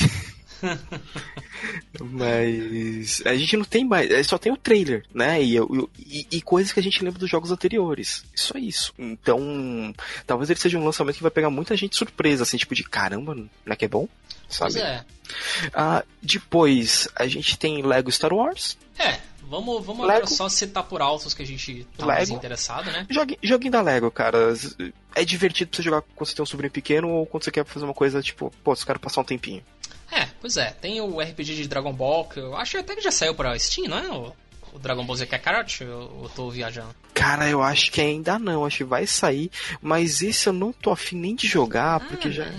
[2.02, 5.42] Mas a gente não tem mais, é, só tem o trailer, né?
[5.42, 8.26] E, e, e, coisas que a gente lembra dos jogos anteriores.
[8.36, 8.94] Só isso.
[8.98, 9.94] Então,
[10.26, 13.36] talvez ele seja um lançamento que vai pegar muita gente surpresa, assim, tipo de caramba,
[13.36, 14.08] não é que é bom?
[14.50, 14.74] Sabe?
[14.74, 15.06] Pois é.
[15.74, 18.78] Ah, depois, a gente tem Lego Star Wars.
[18.98, 19.20] É,
[19.50, 22.18] Vamos, vamos agora só citar por altos que a gente tá Lego.
[22.18, 23.08] mais interessado, né?
[23.10, 24.54] Jogue, joguinho da Lego, cara.
[25.16, 27.66] É divertido pra você jogar quando você tem um sobrinho pequeno ou quando você quer
[27.66, 29.64] fazer uma coisa tipo, pô, os caras passar um tempinho.
[30.12, 30.72] É, pois é.
[30.72, 33.88] Tem o RPG de Dragon Ball, que eu acho até que já saiu pra Steam,
[33.88, 34.10] não é?
[34.12, 34.34] O,
[34.74, 35.82] o Dragon Ball Z Kakarot?
[35.82, 35.90] Eu,
[36.24, 36.94] eu tô viajando.
[37.14, 38.66] Cara, eu acho que ainda não.
[38.66, 39.50] Acho que vai sair.
[39.82, 42.54] Mas esse eu não tô afim nem de jogar, porque ah, já.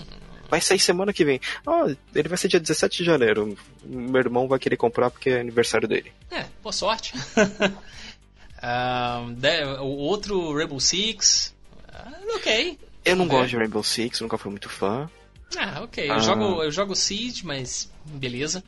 [0.49, 1.41] Vai sair semana que vem.
[1.67, 3.57] Ah, ele vai ser dia 17 de janeiro.
[3.85, 6.13] Meu irmão vai querer comprar porque é aniversário dele.
[6.31, 7.13] É, boa sorte.
[8.63, 11.55] um, o outro Rebel Six.
[11.89, 12.79] Uh, ok.
[13.05, 13.29] Eu não é.
[13.29, 15.09] gosto de Rainbow Six, nunca fui muito fã.
[15.57, 16.09] Ah, ok.
[16.09, 16.19] Eu, ah.
[16.19, 18.63] jogo, eu jogo Siege, mas beleza.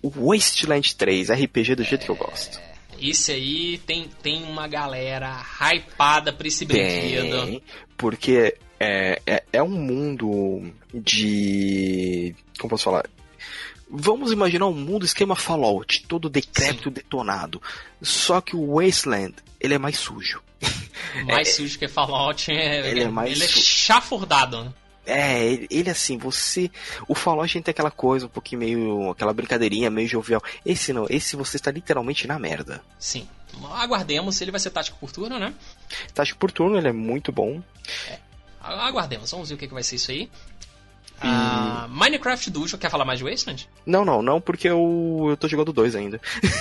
[0.00, 2.58] O Wasteland 3, RPG do jeito que eu gosto.
[2.98, 7.46] Esse aí tem, tem uma galera hypada pra esse brinquedo.
[7.46, 7.62] Tem,
[7.96, 12.34] porque é, é, é um mundo de.
[12.58, 13.04] Como posso falar?
[13.88, 17.62] Vamos imaginar um mundo esquema Fallout, todo decrépito, detonado.
[18.02, 20.42] Só que o Wasteland, ele é mais sujo.
[21.26, 24.64] Mais é, sujo que Fallout, é, ele é mais ele é chafurdado.
[24.64, 24.72] Né?
[25.06, 26.70] É, ele, ele, assim, você.
[27.06, 29.10] O Fallout tem aquela coisa, um pouquinho meio.
[29.10, 30.42] aquela brincadeirinha meio jovial.
[30.64, 32.82] Esse não, esse você está literalmente na merda.
[32.98, 33.26] Sim.
[33.72, 35.54] Aguardemos, ele vai ser tático por turno, né?
[36.12, 37.62] Tático por turno, ele é muito bom.
[38.08, 38.18] É.
[38.66, 40.30] Aguardemos, vamos ver o que, que vai ser isso aí.
[41.22, 43.68] Uh, Minecraft Dungeon, quer falar mais de Wasteland?
[43.86, 46.20] Não, não, não, porque eu, eu tô jogando dois ainda.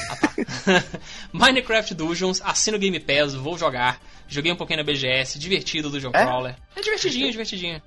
[0.09, 0.33] Ah, tá.
[1.33, 3.99] Minecraft Dungeons, assino Game Pass, vou jogar.
[4.27, 6.23] Joguei um pouquinho na BGS, divertido do John é?
[6.23, 6.55] Crawler.
[6.75, 7.81] É divertidinho, divertidinho.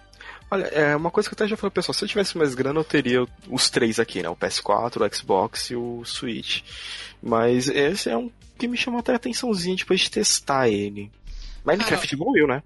[0.50, 2.80] Olha, é uma coisa que eu até já falei, pessoal, se eu tivesse mais grana,
[2.80, 4.28] eu teria os três aqui, né?
[4.28, 6.62] O PS4, o Xbox e o Switch.
[7.22, 11.10] Mas esse é um que me chamou até a atençãozinha depois de testar ele.
[11.64, 12.62] Minecraft Cara, evoluiu, né?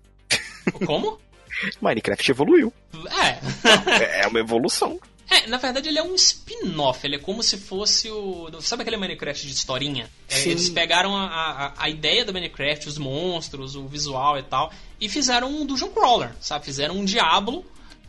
[0.85, 1.21] Como?
[1.81, 2.73] Minecraft evoluiu.
[3.21, 4.23] É.
[4.23, 4.99] é uma evolução.
[5.31, 8.51] É, na verdade ele é um spin-off, ele é como se fosse o.
[8.61, 10.11] Sabe aquele Minecraft de historinha?
[10.29, 14.71] É, eles pegaram a, a, a, ideia do Minecraft, os monstros, o visual e tal,
[15.01, 16.67] e fizeram um Dungeon Crawler, sabe?
[16.67, 17.65] Fizeram um Diablo.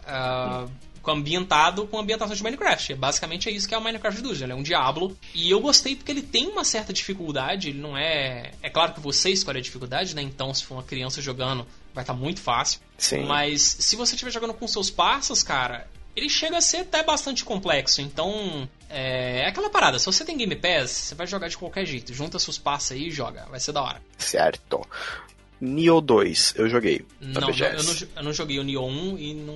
[0.05, 0.69] Uh,
[1.11, 2.95] ambientado com ambientação de Minecraft.
[2.95, 4.45] Basicamente é isso que é o Minecraft Dungeon.
[4.45, 5.17] Ele é um Diablo.
[5.33, 7.69] E eu gostei porque ele tem uma certa dificuldade.
[7.69, 8.51] Ele não é.
[8.61, 10.21] É claro que você escolhe a dificuldade, né?
[10.21, 12.79] Então, se for uma criança jogando, vai estar tá muito fácil.
[12.97, 13.25] Sim.
[13.25, 17.43] Mas se você estiver jogando com seus parceiros, cara, ele chega a ser até bastante
[17.43, 18.01] complexo.
[18.01, 19.97] Então, é, é, aquela parada.
[19.97, 22.13] Se você tem Game Pass, você vai jogar de qualquer jeito.
[22.13, 23.45] Junta seus passos aí e joga.
[23.49, 24.01] Vai ser da hora.
[24.17, 24.85] Certo.
[25.63, 27.05] Nioh 2, eu joguei.
[27.21, 29.55] Não, eu não, eu não joguei o Nioh 1 e não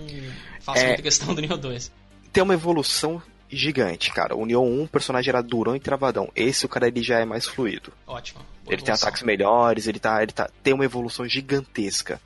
[0.61, 1.91] faço é, muita questão do Nioh 2.
[2.31, 4.33] Tem uma evolução gigante, cara.
[4.33, 6.31] O Nioh 1, o personagem era durão e travadão.
[6.33, 7.91] Esse, o cara, ele já é mais fluido.
[8.07, 8.39] Ótimo.
[8.69, 12.21] Ele tem ataques melhores, ele tá, ele tá, tem uma evolução gigantesca.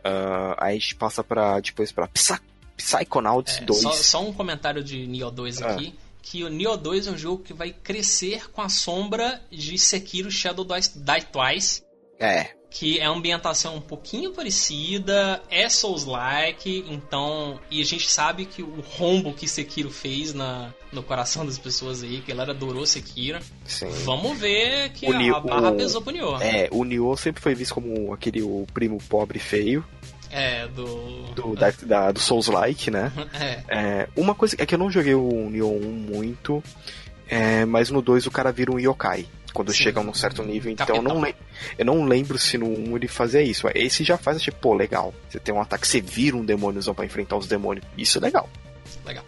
[0.00, 2.38] Uh, aí a gente passa pra, depois pra Psy
[2.76, 3.80] Psychonauts é, 2.
[3.80, 5.70] Só, só, um comentário de Nioh 2 ah.
[5.70, 5.94] aqui.
[6.20, 10.30] Que o Nioh 2 é um jogo que vai crescer com a sombra de Sekiro
[10.30, 11.82] Shadow Die Twice.
[12.18, 12.56] É.
[12.78, 17.58] Que é a ambientação um pouquinho parecida, é Souls-like, então.
[17.70, 22.02] E a gente sabe que o rombo que Sekiro fez na, no coração das pessoas
[22.02, 23.38] aí, que a galera adorou Sekiro.
[23.64, 23.88] Sim.
[24.04, 26.38] Vamos ver que o a, barra pesou pro Nioh.
[26.42, 29.82] É, o Nioh sempre foi visto como aquele o primo pobre feio.
[30.30, 31.32] É, do.
[31.34, 33.10] Do, da, da do Souls-like, né?
[33.32, 33.62] É.
[33.68, 34.08] é.
[34.14, 36.62] Uma coisa é que eu não joguei o Nioh 1 muito,
[37.26, 39.26] é, mas no 2 o cara vira um yokai.
[39.56, 39.84] Quando Sim.
[39.84, 41.26] chega a um certo nível, então eu não,
[41.78, 43.66] eu não lembro se no 1 ele fazia isso.
[43.74, 45.14] Esse já faz, tipo, pô, legal.
[45.30, 47.86] Você tem um ataque, você vira um demôniozão pra enfrentar os demônios.
[47.96, 48.50] Isso é legal.
[49.06, 49.24] Legal.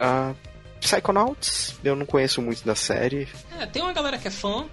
[0.00, 0.34] Uh,
[0.80, 3.28] Psychonauts, eu não conheço muito da série.
[3.60, 4.66] É, tem uma galera que é fã,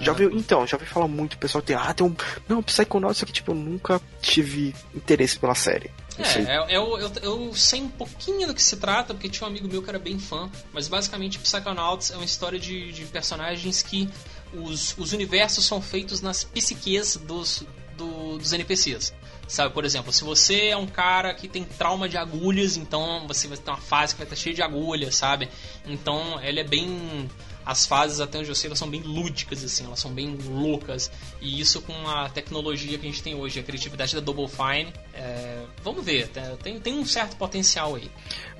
[0.00, 2.14] já vi, então, já vi falar muito, o pessoal tem, ah, tem um.
[2.48, 5.90] Não, Psychonauts, só que tipo, eu nunca tive interesse pela série.
[6.18, 9.50] É, eu, eu, eu, eu, sei um pouquinho do que se trata, porque tinha um
[9.50, 13.82] amigo meu que era bem fã, mas basicamente Psychonauts é uma história de, de personagens
[13.82, 14.08] que
[14.54, 17.64] os, os universos são feitos nas psiques dos,
[17.96, 19.12] do, dos NPCs.
[19.46, 23.48] Sabe, por exemplo, se você é um cara que tem trauma de agulhas, então você
[23.48, 25.48] vai ter uma fase que vai estar cheia de agulhas, sabe?
[25.86, 27.28] Então ele é bem
[27.68, 31.10] as fases, até onde eu sei, elas são bem lúdicas, assim, elas são bem loucas.
[31.38, 34.90] E isso com a tecnologia que a gente tem hoje, a criatividade da Double Fine,
[35.12, 35.64] é...
[35.84, 36.30] vamos ver,
[36.62, 38.10] tem, tem um certo potencial aí.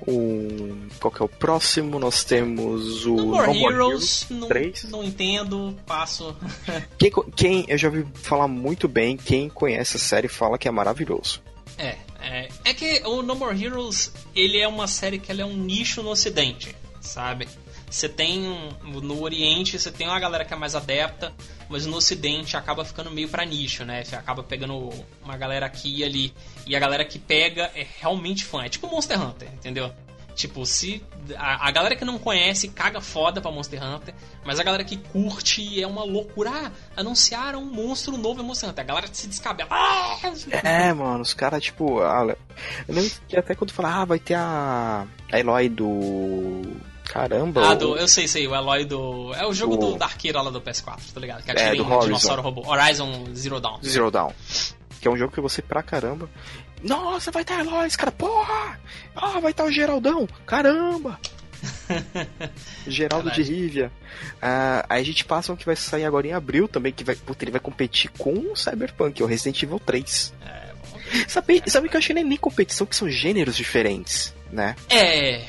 [0.07, 0.77] O...
[0.99, 1.97] Qual que é o próximo?
[1.97, 4.83] Nós temos o No More, no More Heroes, Heroes 3.
[4.83, 6.37] Não, não entendo, passo.
[6.99, 10.71] quem, quem, eu já ouvi falar muito bem, quem conhece a série fala que é
[10.71, 11.41] maravilhoso.
[11.79, 15.57] É, é, é que o No More Heroes, ele é uma série que é um
[15.57, 17.47] nicho no ocidente, sabe?
[17.89, 21.33] Você tem no Oriente, você tem uma galera que é mais adepta,
[21.67, 24.03] mas no Ocidente acaba ficando meio pra nicho, né?
[24.03, 24.89] Você acaba pegando
[25.23, 26.33] uma galera aqui e ali.
[26.67, 28.63] E a galera que pega é realmente fã.
[28.63, 29.91] É tipo Monster Hunter, entendeu?
[30.39, 31.03] Tipo, se.
[31.35, 34.13] A, a, galera que não conhece caga foda pra Monster Hunter,
[34.45, 36.49] mas a galera que curte é uma loucura.
[36.49, 38.85] Ah, anunciaram um monstro novo em Monster Hunter.
[38.85, 39.69] A galera se descabela.
[39.69, 40.17] Ah!
[40.63, 41.99] É, mano, os caras, tipo.
[41.99, 42.37] eu
[42.87, 45.05] lembro que até quando falaram, ah, vai ter a.
[45.29, 46.61] A Eloy do
[47.09, 47.71] Caramba!
[47.71, 49.33] Ah, do, eu sei, sei, o Eloy do.
[49.33, 51.43] É o jogo do, do Darkeira lá do PS4, tá ligado?
[51.43, 52.63] Que é, do um dinossauro robô.
[52.69, 53.79] Horizon Zero Dawn.
[53.83, 54.31] Zero Dawn.
[55.01, 56.29] que é um jogo que gostei pra caramba.
[56.83, 58.79] Nossa, vai estar Eloy, cara, porra!
[59.15, 61.19] Ah, vai estar o Geraldão, caramba!
[62.87, 63.91] Geraldo de Rivia.
[64.39, 67.15] Ah, aí a gente passa um que vai sair agora em abril também, que vai,
[67.15, 70.33] puta, ele vai competir com o Cyberpunk, o Resident Evil 3.
[70.45, 74.75] É, sabe, sabe que eu achei nem, nem competição, que são gêneros diferentes, né?
[74.89, 75.43] É.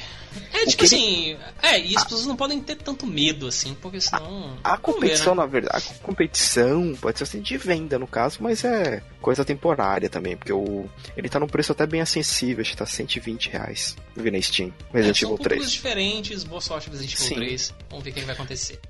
[0.53, 1.37] É, tipo assim.
[1.63, 4.57] É, e as pessoas não podem ter tanto medo, assim, porque senão.
[4.63, 5.45] A, a competição, ver, né?
[5.45, 10.09] na verdade, a competição pode ser assim de venda, no caso, mas é coisa temporária
[10.09, 13.97] também, porque o, ele tá num preço até bem acessível, acho que tá 120 reais.
[14.17, 14.73] Vi na Steam.
[14.93, 15.63] Resident é, Evil 3.
[15.63, 17.35] São diferentes, boa sorte Resident Evil Sim.
[17.35, 17.75] 3.
[17.89, 18.81] Vamos ver o que vai acontecer.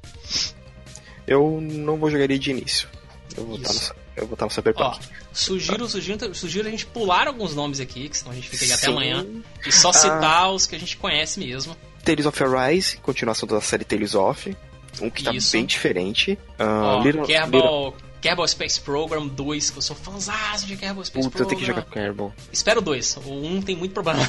[1.26, 2.88] Eu não vou jogar ele de início.
[3.37, 3.81] Eu vou estar no,
[4.16, 4.99] eu vou estar no Cyberpunk.
[4.99, 4.99] Ó,
[5.33, 8.72] sugiro, sugiro, sugiro a gente pular alguns nomes aqui, que senão a gente fica aí
[8.72, 9.26] até amanhã.
[9.66, 11.76] E só citar ah, os que a gente conhece mesmo.
[12.05, 14.57] Tales of Arise, continuação da série Tales of.
[15.01, 15.53] Um que tá Isso.
[15.53, 16.39] bem diferente.
[16.59, 18.11] Uh, Ó, Little, Kerbal, Little...
[18.20, 20.35] Kerbal Space Program 2, que eu sou fãzão
[20.66, 21.45] de Kerbal Space Puta, Program.
[21.45, 22.35] eu tenho que jogar Kerbal.
[22.53, 23.16] Espero dois.
[23.16, 24.20] O 1 um tem muito problema.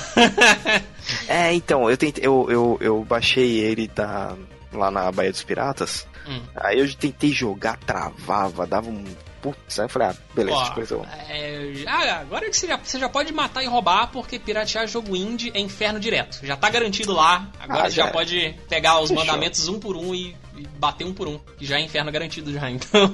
[1.28, 4.36] é, então, eu, tentei, eu, eu, eu baixei ele da,
[4.72, 6.06] lá na Baía dos Piratas.
[6.28, 6.42] Hum.
[6.56, 9.04] Aí eu tentei jogar, travava, dava um
[9.42, 13.00] putz, aí eu falei, ah, beleza, Ó, coisa é, ah, agora que você já, você
[13.00, 16.46] já pode matar e roubar, porque piratear jogo indie é inferno direto.
[16.46, 19.26] Já tá garantido lá, agora ah, já, já pode pegar os Fechou.
[19.26, 22.54] mandamentos um por um e, e, bater um por um, que já é inferno garantido
[22.54, 23.14] já, então...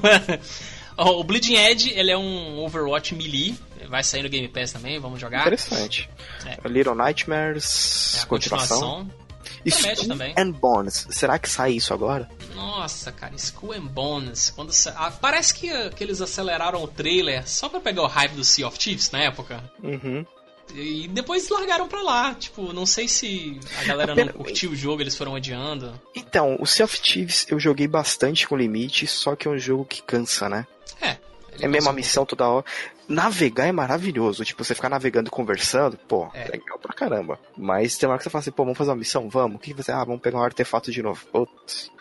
[0.97, 5.19] o Bleeding Edge, ele é um Overwatch melee, vai sair no Game Pass também, vamos
[5.19, 5.41] jogar.
[5.41, 6.09] Interessante.
[6.45, 6.67] É.
[6.67, 8.79] Little Nightmares, é continuação.
[8.79, 9.27] continuação.
[9.65, 10.33] Skull também.
[10.37, 11.07] and Bones.
[11.09, 12.29] Será que sai isso agora?
[12.57, 14.49] Nossa, cara, Skull and Bones.
[14.49, 18.43] Quando ah, parece que, que eles aceleraram o trailer só pra pegar o hype do
[18.43, 19.63] Sea of Thieves na época.
[19.81, 20.25] Uhum.
[20.73, 22.35] E depois largaram pra lá.
[22.35, 25.99] Tipo, não sei se a galera não curtiu o jogo, eles foram adiando.
[26.15, 29.85] Então, o Sea of Thieves eu joguei bastante com limite, só que é um jogo
[29.85, 30.67] que cansa, né?
[31.01, 31.17] É.
[31.59, 32.65] É a mesma missão toda hora
[33.07, 34.43] navegar é maravilhoso.
[34.43, 36.49] Tipo, você ficar navegando e conversando, pô, é.
[36.51, 37.39] legal pra caramba.
[37.57, 39.29] Mas tem uma hora que você fala assim, pô, vamos fazer uma missão?
[39.29, 39.57] Vamos.
[39.57, 39.91] O que você.
[39.91, 41.25] Ah, vamos pegar um artefato de novo.
[41.27, 41.91] Putz.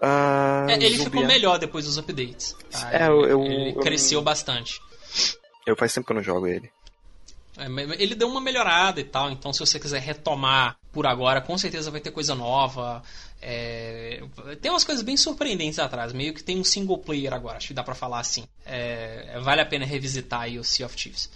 [0.00, 2.56] Ah, é, ele ficou melhor depois dos updates.
[2.70, 2.92] Tá?
[2.92, 4.80] É, eu, eu, ele eu, cresceu eu, bastante.
[5.66, 6.70] Eu faz tempo que eu não jogo ele.
[7.56, 7.66] É,
[8.02, 11.90] ele deu uma melhorada e tal, então se você quiser retomar por agora, com certeza
[11.90, 13.02] vai ter coisa nova.
[13.40, 14.22] É,
[14.60, 17.74] tem umas coisas bem surpreendentes atrás, meio que tem um single player agora, acho que
[17.74, 18.44] dá pra falar assim.
[18.64, 21.30] É, vale a pena revisitar aí o Sea of Thieves.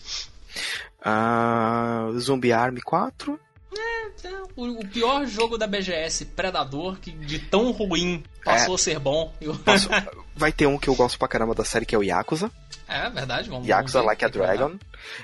[1.01, 3.39] Uh, Zombie Army 4?
[3.77, 8.77] É, é, o, o, pior jogo da BGS, Predador, que de tão ruim passou é,
[8.77, 9.33] a ser bom.
[9.65, 9.89] Posso,
[10.35, 12.51] vai ter um que eu gosto pra caramba da série que é o Yakuza.
[12.89, 14.77] É, verdade, vamos Yakuza Like a Dragon.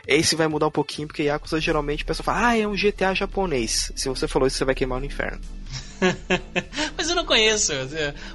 [0.07, 3.15] Esse vai mudar um pouquinho, porque Yakuza geralmente o pessoal fala, ah, é um GTA
[3.15, 3.93] japonês.
[3.95, 5.41] Se você falou isso, você vai queimar no inferno.
[6.97, 7.73] Mas eu não conheço.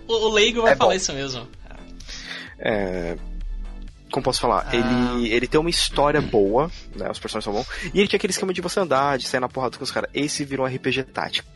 [0.07, 0.95] O, o Leigo vai é falar bom.
[0.95, 1.47] isso mesmo.
[2.59, 3.17] É.
[4.11, 4.67] Como posso falar?
[4.67, 4.75] Ah.
[4.75, 7.09] Ele, ele tem uma história boa, né?
[7.11, 7.67] Os personagens são bons.
[7.93, 10.09] E ele tinha aquele esquema de você andar, de sair na porrada com os caras.
[10.13, 11.49] Esse virou um RPG tático.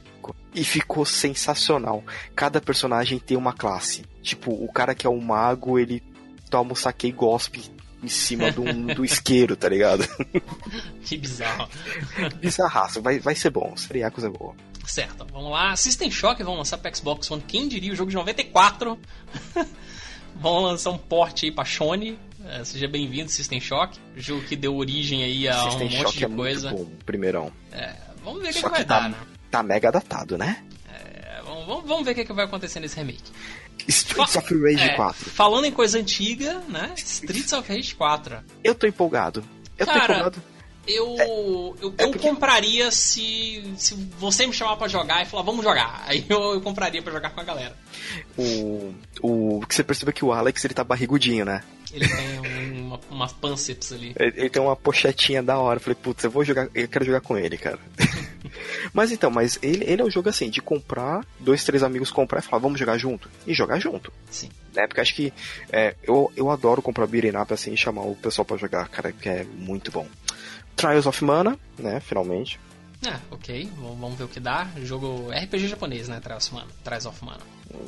[0.54, 2.04] E ficou sensacional.
[2.36, 4.04] Cada personagem tem uma classe.
[4.22, 6.04] Tipo, o cara que é um mago, ele
[6.52, 7.64] toma o saque e gospe
[8.04, 10.06] em cima do, do isqueiro, tá ligado?
[11.04, 11.68] Que bizarro.
[12.40, 13.76] Bizarraço, vai, vai ser bom.
[13.76, 14.56] Seriacos é boa.
[14.86, 15.76] Certo, vamos lá.
[15.76, 17.44] System Shock vão lançar para Xbox One.
[17.46, 18.98] Quem diria o jogo de 94?
[20.36, 22.18] vão lançar um port aí pra Sony.
[22.46, 24.00] É, seja bem-vindo, System Shock.
[24.16, 26.72] Jogo que deu origem aí a System um monte Shock de é coisa.
[26.72, 27.52] Muito bom, primeirão.
[27.72, 27.94] É,
[28.24, 29.18] vamos ver o que, que, vai tá, dar, né?
[29.50, 30.64] Tá mega datado, né?
[31.62, 33.24] É, vamos, vamos ver o que, que vai acontecer nesse remake.
[33.88, 35.30] Streets of Rage é, 4.
[35.30, 36.94] Falando em coisa antiga, né?
[36.96, 38.40] Streets of Rage 4.
[38.64, 39.44] Eu tô empolgado.
[39.78, 40.44] Eu Cara, tô empolgado.
[40.88, 42.28] Eu, é, eu, é eu porque...
[42.28, 46.04] compraria se, se você me chamar para jogar e falar, vamos jogar.
[46.08, 47.76] Aí eu, eu compraria para jogar com a galera.
[48.38, 51.64] O, o que você percebeu que o Alex ele tá barrigudinho, né?
[51.94, 54.14] Ele tem um, uma, uma panceps ali.
[54.18, 55.78] Ele, ele, tem uma pochetinha da hora.
[55.78, 57.80] Eu falei, putz, eu vou jogar, eu quero jogar com ele, cara.
[58.94, 62.40] mas então, mas ele, ele é um jogo assim, de comprar, dois, três amigos comprar
[62.40, 63.30] e falar, vamos jogar junto.
[63.46, 64.12] E jogar junto.
[64.30, 64.50] Sim.
[64.74, 64.88] Né?
[64.88, 65.34] Porque acho que
[65.72, 69.12] é, eu, eu adoro comprar beat'em up assim e chamar o pessoal para jogar, cara,
[69.12, 70.08] que é muito bom.
[70.76, 72.60] Trials of Mana, né, finalmente.
[73.06, 73.70] Ah, ok.
[73.78, 74.68] Vamos ver o que dá.
[74.84, 76.20] Jogo RPG japonês, né?
[76.20, 76.72] Trials of Mana.
[76.84, 77.42] Trials of Mana.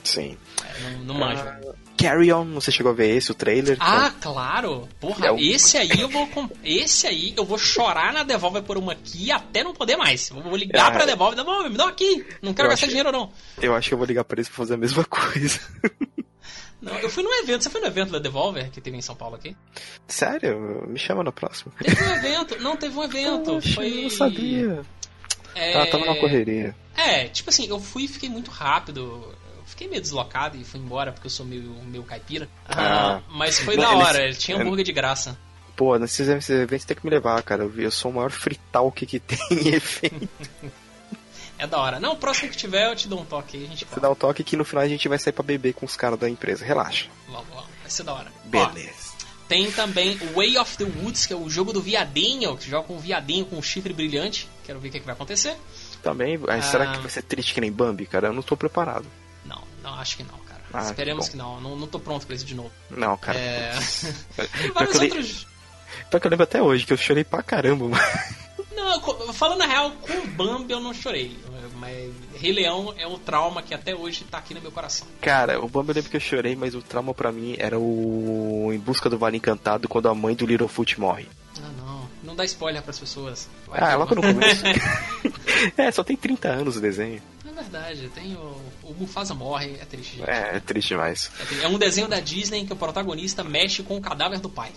[0.03, 0.38] Sim.
[0.64, 1.43] É, não, não manjo.
[1.43, 3.78] Uh, Carry On, você chegou a ver esse, o trailer?
[3.80, 4.88] Ah, claro!
[4.99, 5.38] Porra, é o...
[5.38, 6.28] esse aí eu vou.
[6.64, 10.30] Esse aí eu vou chorar na Devolver por uma aqui até não poder mais.
[10.30, 12.26] Eu vou ligar ah, pra Devolver, Devolver, me dá aqui!
[12.41, 13.32] Não quero gastar dinheiro, não.
[13.61, 15.59] Eu acho que eu vou ligar pra eles pra fazer a mesma coisa.
[16.82, 17.64] Não, eu fui num evento.
[17.64, 19.55] Você foi no evento da Devolver que teve em São Paulo aqui?
[20.07, 20.86] Sério?
[20.88, 21.72] Me chama no próximo.
[21.82, 22.59] Teve um evento.
[22.59, 23.51] Não, teve um evento.
[23.53, 23.99] Poxa, foi...
[23.99, 24.82] Eu não sabia.
[25.56, 25.82] É...
[25.82, 26.76] Ah, tava na correria.
[26.95, 29.36] É, tipo assim, eu fui e fiquei muito rápido.
[29.58, 32.47] Eu fiquei meio deslocado e fui embora porque eu sou meio, meio caipira.
[32.68, 34.38] Ah, mas foi não, da hora, eles...
[34.38, 35.38] tinha hambúrguer de graça.
[35.76, 37.64] Pô, nesses eventos tem que me levar, cara.
[37.64, 40.30] Eu sou o maior fritalk que tem em evento.
[41.56, 41.99] É da hora.
[41.99, 43.66] Não, o próximo que tiver eu te dou um toque aí.
[43.66, 45.74] A gente Você dá um toque que no final a gente vai sair pra beber
[45.74, 46.66] com os caras da empresa.
[46.66, 47.08] Relaxa.
[47.30, 47.68] Logo, logo.
[47.82, 48.32] Vai ser da hora.
[48.45, 48.68] Beleza.
[48.74, 49.03] Ó,
[49.48, 52.88] tem também o Way of the Woods, que é o jogo do viadinho, que joga
[52.88, 54.50] com um viadinho com um chifre brilhante.
[54.66, 55.56] Quero ver o que, é que vai acontecer.
[56.02, 56.62] Também, ah.
[56.62, 58.28] será que vai ser triste que nem Bambi, cara?
[58.28, 59.06] Eu não tô preparado.
[59.46, 60.62] Não, não, acho que não, cara.
[60.74, 61.62] Ah, Esperemos que, que não.
[61.62, 61.76] não.
[61.76, 62.72] Não tô pronto pra isso de novo.
[62.89, 63.38] Não, cara.
[63.38, 63.74] É...
[64.74, 65.48] Vários outros...
[66.10, 68.04] Pior que eu lembro até hoje, que eu chorei pra caramba, mano.
[68.76, 71.38] Não, falando a real, com o Bambi eu não chorei.
[71.84, 75.06] Mas Rei Leão é o trauma que até hoje tá aqui no meu coração.
[75.20, 78.72] Cara, o Bambi eu lembro que eu chorei, mas o trauma para mim era o
[78.74, 81.28] Em Busca do Vale Encantado quando a mãe do Littlefoot morre.
[81.62, 82.10] Ah, não.
[82.24, 83.50] Não dá spoiler pras pessoas.
[83.68, 84.64] Vai ah, é logo no começo.
[85.78, 87.22] é, só tem 30 anos o desenho.
[87.46, 90.18] É verdade, tem o, o Mufasa morre, é triste.
[90.18, 90.30] Gente.
[90.30, 91.30] É, é triste demais.
[91.62, 94.50] É, é um desenho da Disney em que o protagonista mexe com o cadáver do
[94.50, 94.72] pai.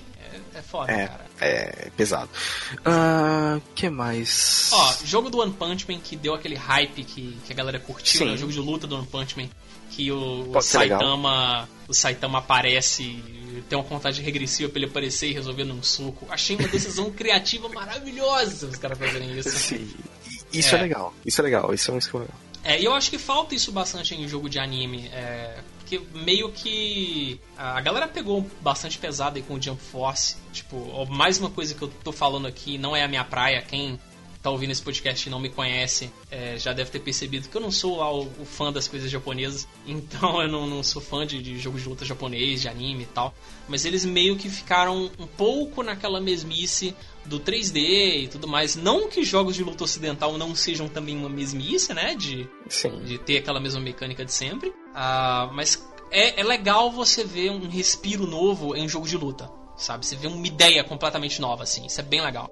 [0.54, 1.26] É foda, é, cara.
[1.40, 2.30] É pesado.
[2.78, 4.70] Uh, que mais?
[4.72, 8.26] Ó, jogo do One Punch Man que deu aquele hype que, que a galera curtiu,
[8.26, 8.32] né?
[8.32, 9.48] O jogo de luta do One Punch Man.
[9.90, 11.68] Que o, o Saitama.
[11.88, 13.22] O Saitama aparece.
[13.68, 16.26] Tem uma contagem regressiva pra ele aparecer e resolver num suco.
[16.30, 19.50] Achei uma decisão criativa maravilhosa os caras fazerem isso.
[19.50, 19.88] Sim.
[20.52, 20.78] Isso é.
[20.78, 20.82] é.
[20.82, 21.12] legal.
[21.24, 21.74] Isso é legal.
[21.74, 22.40] Isso é um escolha legal.
[22.62, 25.08] É, e eu acho que falta isso bastante em jogo de anime.
[25.12, 30.36] É, porque meio que a galera pegou bastante pesado aí com o Jump Force.
[30.52, 33.62] Tipo, mais uma coisa que eu tô falando aqui, não é a minha praia.
[33.62, 33.96] Quem
[34.42, 37.60] tá ouvindo esse podcast e não me conhece é, já deve ter percebido que eu
[37.60, 39.68] não sou lá o, o fã das coisas japonesas.
[39.86, 43.06] Então eu não, não sou fã de, de jogos de luta japonês, de anime e
[43.06, 43.32] tal.
[43.68, 46.96] Mas eles meio que ficaram um pouco naquela mesmice
[47.26, 48.76] do 3D e tudo mais.
[48.76, 52.14] Não que jogos de luta ocidental não sejam também uma mesmice, né?
[52.14, 53.00] De, Sim.
[53.04, 54.68] de ter aquela mesma mecânica de sempre.
[54.68, 60.06] Uh, mas é, é legal você ver um respiro novo em jogo de luta, sabe?
[60.06, 61.86] Você vê uma ideia completamente nova, assim.
[61.86, 62.50] Isso é bem legal.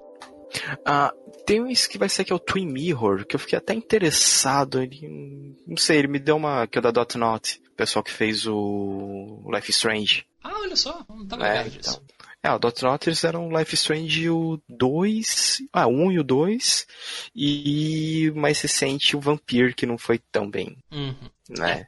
[0.85, 1.13] Ah,
[1.45, 4.81] tem um que vai ser que é o Twin Mirror, que eu fiquei até interessado.
[4.81, 6.67] Ele, não sei, ele me deu uma.
[6.67, 10.25] que é da Dot Not, o pessoal que fez o Life Strange.
[10.43, 11.91] Ah, olha só, não tava é, disso.
[11.91, 12.04] Então.
[12.45, 16.23] É, o Dot eles eram o Life Strange o 2, ah, o 1 e o
[16.23, 16.87] 2,
[17.35, 20.77] e mais recente o Vampire, que não foi tão bem.
[20.91, 21.15] Uhum.
[21.49, 21.87] Né?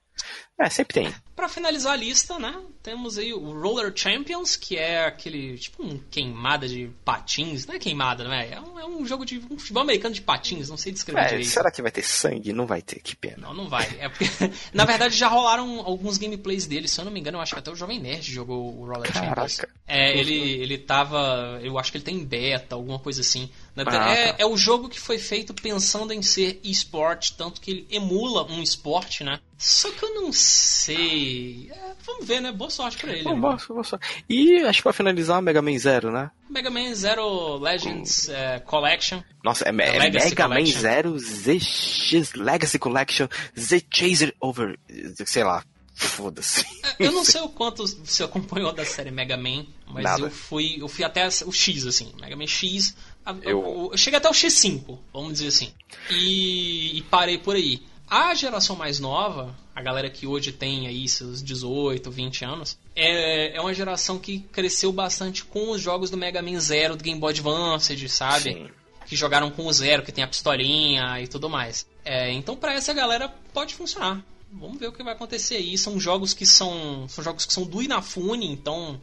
[0.57, 0.65] É.
[0.65, 1.15] é, sempre tem.
[1.35, 5.99] Para finalizar a lista, né, temos aí o Roller Champions, que é aquele, tipo, um
[6.09, 7.67] queimada de patins.
[7.67, 8.53] Não é queimada, não é?
[8.53, 11.27] É um, é um jogo de um futebol americano de patins, não sei descrever é,
[11.27, 11.49] direito.
[11.49, 12.51] Será que vai ter sangue?
[12.51, 13.37] Não vai ter, que pena.
[13.37, 13.85] Não, não vai.
[13.99, 14.25] É porque,
[14.73, 17.59] na verdade, já rolaram alguns gameplays dele, se eu não me engano, eu acho que
[17.59, 19.47] até o Jovem Nerd jogou o Roller Caraca.
[19.47, 19.76] Champions.
[19.87, 23.49] É, ele, ele tava, eu acho que ele tem beta, alguma coisa assim.
[23.77, 24.35] Ah, é, tá.
[24.39, 28.61] é o jogo que foi feito pensando em ser esporte, tanto que ele emula um
[28.61, 29.39] esporte, né?
[29.57, 31.71] Só que eu não sei.
[31.71, 32.51] É, vamos ver, né?
[32.51, 33.23] Boa sorte pra ele.
[33.23, 33.39] Bom, né?
[33.39, 34.25] boa, boa sorte.
[34.29, 36.31] E acho que pra finalizar, Mega Man Zero, né?
[36.49, 39.21] Mega Man Zero Legends é, Collection.
[39.41, 40.49] Nossa, é, é Mega Collection.
[40.49, 43.27] Man Zero ZX Legacy Collection
[43.57, 44.77] Z Chaser Over.
[45.25, 45.63] Sei lá.
[45.97, 46.63] Foda-se.
[46.83, 50.21] É, eu não sei o quanto você acompanhou da série Mega Man, mas Nada.
[50.21, 52.13] eu fui, eu fui até o X, assim.
[52.21, 52.95] Mega Man X.
[53.25, 55.73] Eu, eu, eu cheguei até o X5, vamos dizer assim.
[56.11, 57.81] E, e parei por aí.
[58.07, 63.57] A geração mais nova, a galera que hoje tem aí seus 18, 20 anos, é,
[63.57, 67.19] é uma geração que cresceu bastante com os jogos do Mega Man Zero, do Game
[67.19, 68.53] Boy Advance, sabe?
[68.53, 68.69] Sim.
[69.07, 71.87] Que jogaram com o Zero, que tem a pistolinha e tudo mais.
[72.05, 74.23] É, então, para essa galera, pode funcionar.
[74.51, 75.77] Vamos ver o que vai acontecer aí.
[75.77, 78.99] São jogos que são, são jogos que são do Inafune, então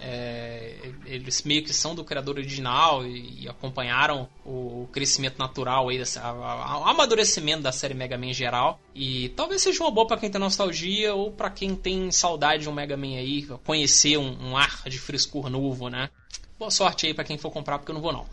[0.00, 0.74] é,
[1.04, 6.32] eles meio que são do criador original e, e acompanharam o, crescimento natural aí, dessa,
[6.32, 8.80] o amadurecimento da série Mega Man em geral.
[8.94, 12.68] E talvez seja uma boa para quem tem nostalgia ou para quem tem saudade de
[12.68, 16.08] um Mega Man aí, conhecer um, um ar de frescor novo, né?
[16.58, 18.26] Boa sorte aí pra quem for comprar, porque eu não vou não.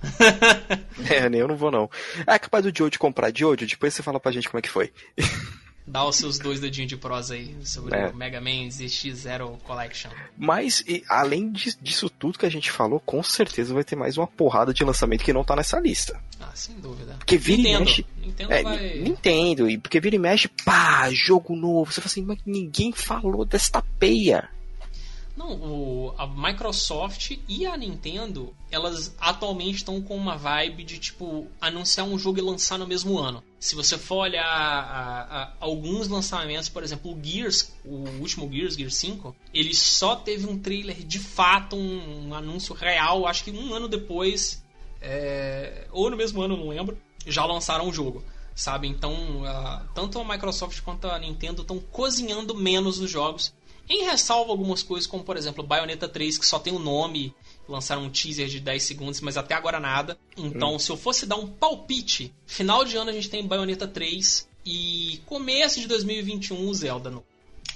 [1.10, 1.90] é, nem eu não vou não.
[2.26, 3.32] É capaz do Jojo comprar.
[3.34, 4.92] Jojo, depois você fala pra gente como é que foi.
[5.88, 8.10] Dá os seus dois dedinhos de prosa aí sobre é.
[8.10, 10.12] o Mega Man ZX0 Collection.
[10.38, 14.28] Mas, e, além disso tudo que a gente falou, com certeza vai ter mais uma
[14.28, 16.20] porrada de lançamento que não tá nessa lista.
[16.42, 17.16] Ah, sem dúvida.
[17.18, 17.78] Porque vira Nintendo.
[17.78, 18.06] e mexe.
[18.18, 18.98] Nintendo é, vai...
[18.98, 21.92] Nintendo, e porque vira e mexe, pá, jogo novo.
[21.92, 24.50] Você fala assim, mas ninguém falou desta peia.
[25.38, 31.46] Não, o, a Microsoft e a Nintendo, elas atualmente estão com uma vibe de tipo
[31.62, 33.44] anunciar um jogo e lançar no mesmo ano.
[33.60, 38.74] Se você for olhar a, a, alguns lançamentos, por exemplo, o Gears, o último Gears,
[38.74, 43.52] Gears 5, ele só teve um trailer de fato, um, um anúncio real, acho que
[43.52, 44.66] um ano depois,
[45.00, 48.24] é, ou no mesmo ano, não lembro, já lançaram o jogo
[48.56, 48.88] sabe?
[48.88, 49.14] Então,
[49.44, 53.54] uh, tanto a Microsoft quanto a Nintendo estão cozinhando menos os jogos
[53.90, 57.34] Em ressalva algumas coisas, como por exemplo Bayonetta 3, que só tem o um nome,
[57.68, 60.18] lançaram um teaser de 10 segundos, mas até agora nada.
[60.36, 60.80] Então, hum.
[60.80, 65.22] se eu fosse dar um palpite, final de ano a gente tem Bayonetta 3 e
[65.26, 67.24] começo de 2021 o Zelda no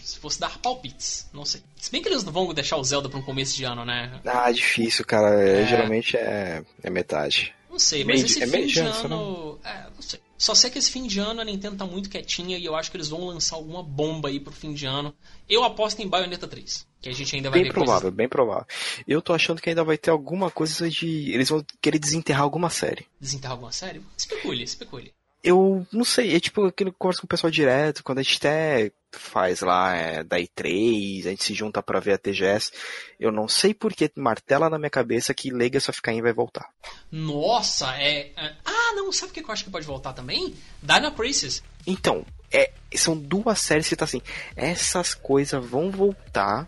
[0.03, 1.61] se fosse dar palpites, não sei.
[1.75, 4.19] Se bem que eles não vão deixar o Zelda para um começo de ano, né?
[4.25, 5.41] Ah, difícil, cara.
[5.41, 5.65] É...
[5.65, 7.53] Geralmente é, é metade.
[7.69, 9.59] Não sei, mas esse é fim de ano.
[9.63, 9.69] Né?
[9.71, 10.19] É, não sei.
[10.41, 12.89] Só sei que esse fim de ano a Nintendo tá muito quietinha e eu acho
[12.89, 15.13] que eles vão lançar alguma bomba aí pro fim de ano.
[15.47, 18.15] Eu aposto em Bayonetta 3, que a gente ainda vai bem ver provável, coisas...
[18.15, 18.65] bem provável.
[19.07, 22.71] Eu tô achando que ainda vai ter alguma coisa de eles vão querer desenterrar alguma
[22.71, 23.05] série.
[23.19, 24.01] Desenterrar alguma série?
[24.17, 25.13] Especule, especule.
[25.43, 28.21] Eu não sei, é tipo aquilo que eu converso com o pessoal direto, quando a
[28.21, 32.71] gente até faz lá é, da E3, a gente se junta para ver a TGS.
[33.19, 36.69] Eu não sei porque martela na minha cabeça que Legacy of Kain vai voltar.
[37.11, 38.55] Nossa, é, é.
[38.63, 40.55] Ah, não, sabe o que eu acho que pode voltar também?
[40.81, 41.63] Dino Crisis.
[41.85, 44.21] Então, é, são duas séries que tá assim.
[44.55, 46.67] Essas coisas vão voltar.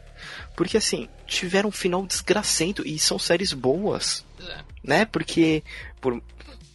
[0.55, 4.25] Porque assim, tiveram um final desgracento e são séries boas.
[4.39, 4.63] É.
[4.83, 5.05] Né?
[5.05, 5.63] Porque
[6.01, 6.21] por,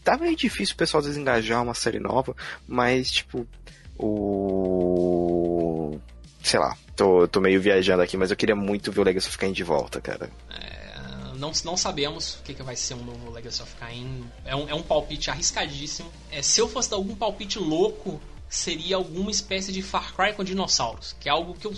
[0.08, 2.34] tá meio difícil o pessoal desengajar uma série nova,
[2.66, 3.46] mas tipo,
[3.98, 5.98] o.
[6.42, 9.36] Sei lá, tô, tô meio viajando aqui, mas eu queria muito ver o Legacy of
[9.36, 10.30] Kain de volta, cara.
[10.50, 14.24] É, não, não sabemos o que, que vai ser um novo Legacy of Kain.
[14.46, 16.10] É um, é um palpite arriscadíssimo.
[16.30, 20.42] É, se eu fosse dar algum palpite louco, seria alguma espécie de Far Cry com
[20.42, 21.74] dinossauros, que é algo que eu.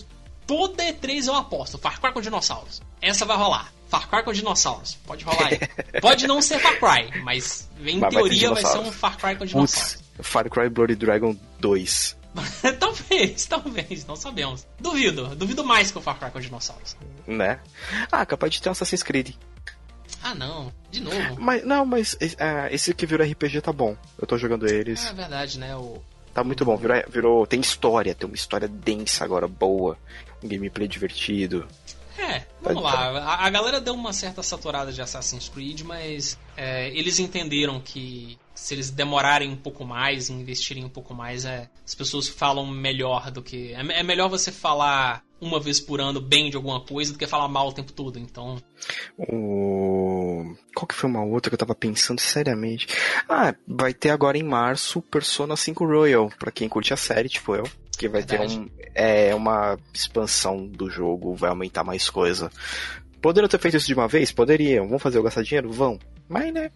[0.47, 2.81] Toda E3 eu aposto, Far Cry com dinossauros.
[3.03, 3.73] Essa vai rolar.
[3.91, 4.95] Far Cry com dinossauros.
[5.05, 6.01] Pode rolar aí.
[6.01, 9.37] Pode não ser Far Cry, mas em mas teoria vai, vai, ser um Far Cry
[9.37, 10.03] com dinossauros.
[10.17, 12.17] Putz, Far Cry Bloody Dragon 2.
[12.79, 14.65] talvez, talvez, não sabemos.
[14.79, 16.97] Duvido, duvido mais que o Far Cry com dinossauros.
[17.27, 17.59] Né?
[18.13, 19.35] Ah, capaz de ter um Assassin's Creed.
[20.23, 21.41] Ah, não, de novo.
[21.41, 23.97] Mas, não, mas uh, esse que virou RPG tá bom.
[24.21, 25.05] Eu tô jogando eles.
[25.07, 25.75] É verdade, né?
[25.75, 26.01] O...
[26.33, 27.47] Tá muito bom, virou, virou.
[27.47, 29.99] Tem história, tem uma história densa agora, boa.
[30.45, 31.67] Um gameplay divertido.
[32.21, 33.09] É, vamos lá.
[33.19, 38.39] A, a, galera deu uma certa saturada de Assassin's Creed, mas é, eles entenderam que
[38.55, 43.31] se eles demorarem um pouco mais investirem um pouco mais, é, as pessoas falam melhor
[43.31, 43.73] do que.
[43.73, 47.27] É, é, melhor você falar uma vez por ano bem de alguma coisa do que
[47.27, 48.63] falar mal o tempo todo, então.
[49.17, 50.55] O...
[50.75, 52.87] Qual que foi uma outra que eu tava pensando seriamente?
[53.27, 57.55] Ah, vai ter agora em março Persona 5 Royal, pra quem curte a série, tipo
[57.55, 57.65] eu
[58.01, 58.57] que vai Verdade.
[58.57, 62.51] ter um, é, uma expansão do jogo, vai aumentar mais coisa.
[63.21, 64.33] Poderiam ter feito isso de uma vez?
[64.33, 64.89] Poderiam.
[64.89, 65.71] Vão fazer eu gastar dinheiro?
[65.71, 65.99] Vão.
[66.27, 66.71] Mas, né?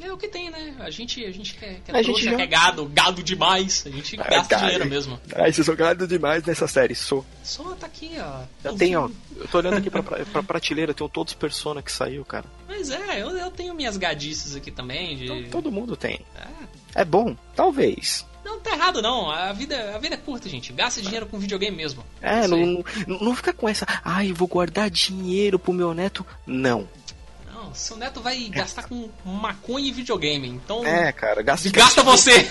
[0.00, 0.76] É o que tem, né?
[0.78, 2.36] A gente, a gente quer, quer a gente já...
[2.36, 3.84] quer gado, gado demais.
[3.84, 5.20] A gente é, gasta dinheiro mesmo.
[5.34, 7.26] Ah, eu sou gado demais nessa série, sou.
[7.42, 8.42] Só tá aqui, ó.
[8.62, 9.10] Eu tenho, ó.
[9.36, 12.46] Eu tô olhando aqui pra, pra, pra prateleira, tenho todos os Persona que saiu, cara.
[12.68, 15.16] Mas é, eu, eu tenho minhas gadices aqui também.
[15.16, 15.26] De...
[15.26, 16.20] Todo, todo mundo tem.
[16.94, 17.00] É.
[17.00, 17.36] é bom?
[17.56, 18.24] Talvez.
[18.50, 19.30] Não tá errado, não.
[19.30, 20.72] A vida, a vida é curta, gente.
[20.72, 22.04] Gasta dinheiro com videogame mesmo.
[22.20, 23.86] É, não, não, não fica com essa.
[24.04, 26.26] Ai, vou guardar dinheiro pro meu neto.
[26.44, 26.88] Não.
[27.52, 30.48] Não, seu neto vai gastar com maconha e videogame.
[30.48, 30.84] Então.
[30.84, 31.70] É, cara, gasta.
[31.70, 32.50] Gasta você!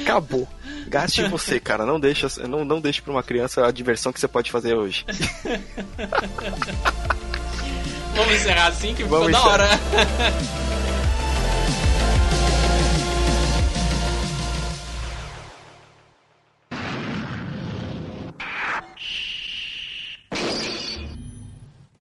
[0.00, 0.48] Acabou.
[0.88, 1.84] Gaste você, cara.
[1.84, 5.04] Não deixa, não, não deixe pra uma criança a diversão que você pode fazer hoje.
[8.16, 9.68] Vamos encerrar assim que ficou Vamos da hora.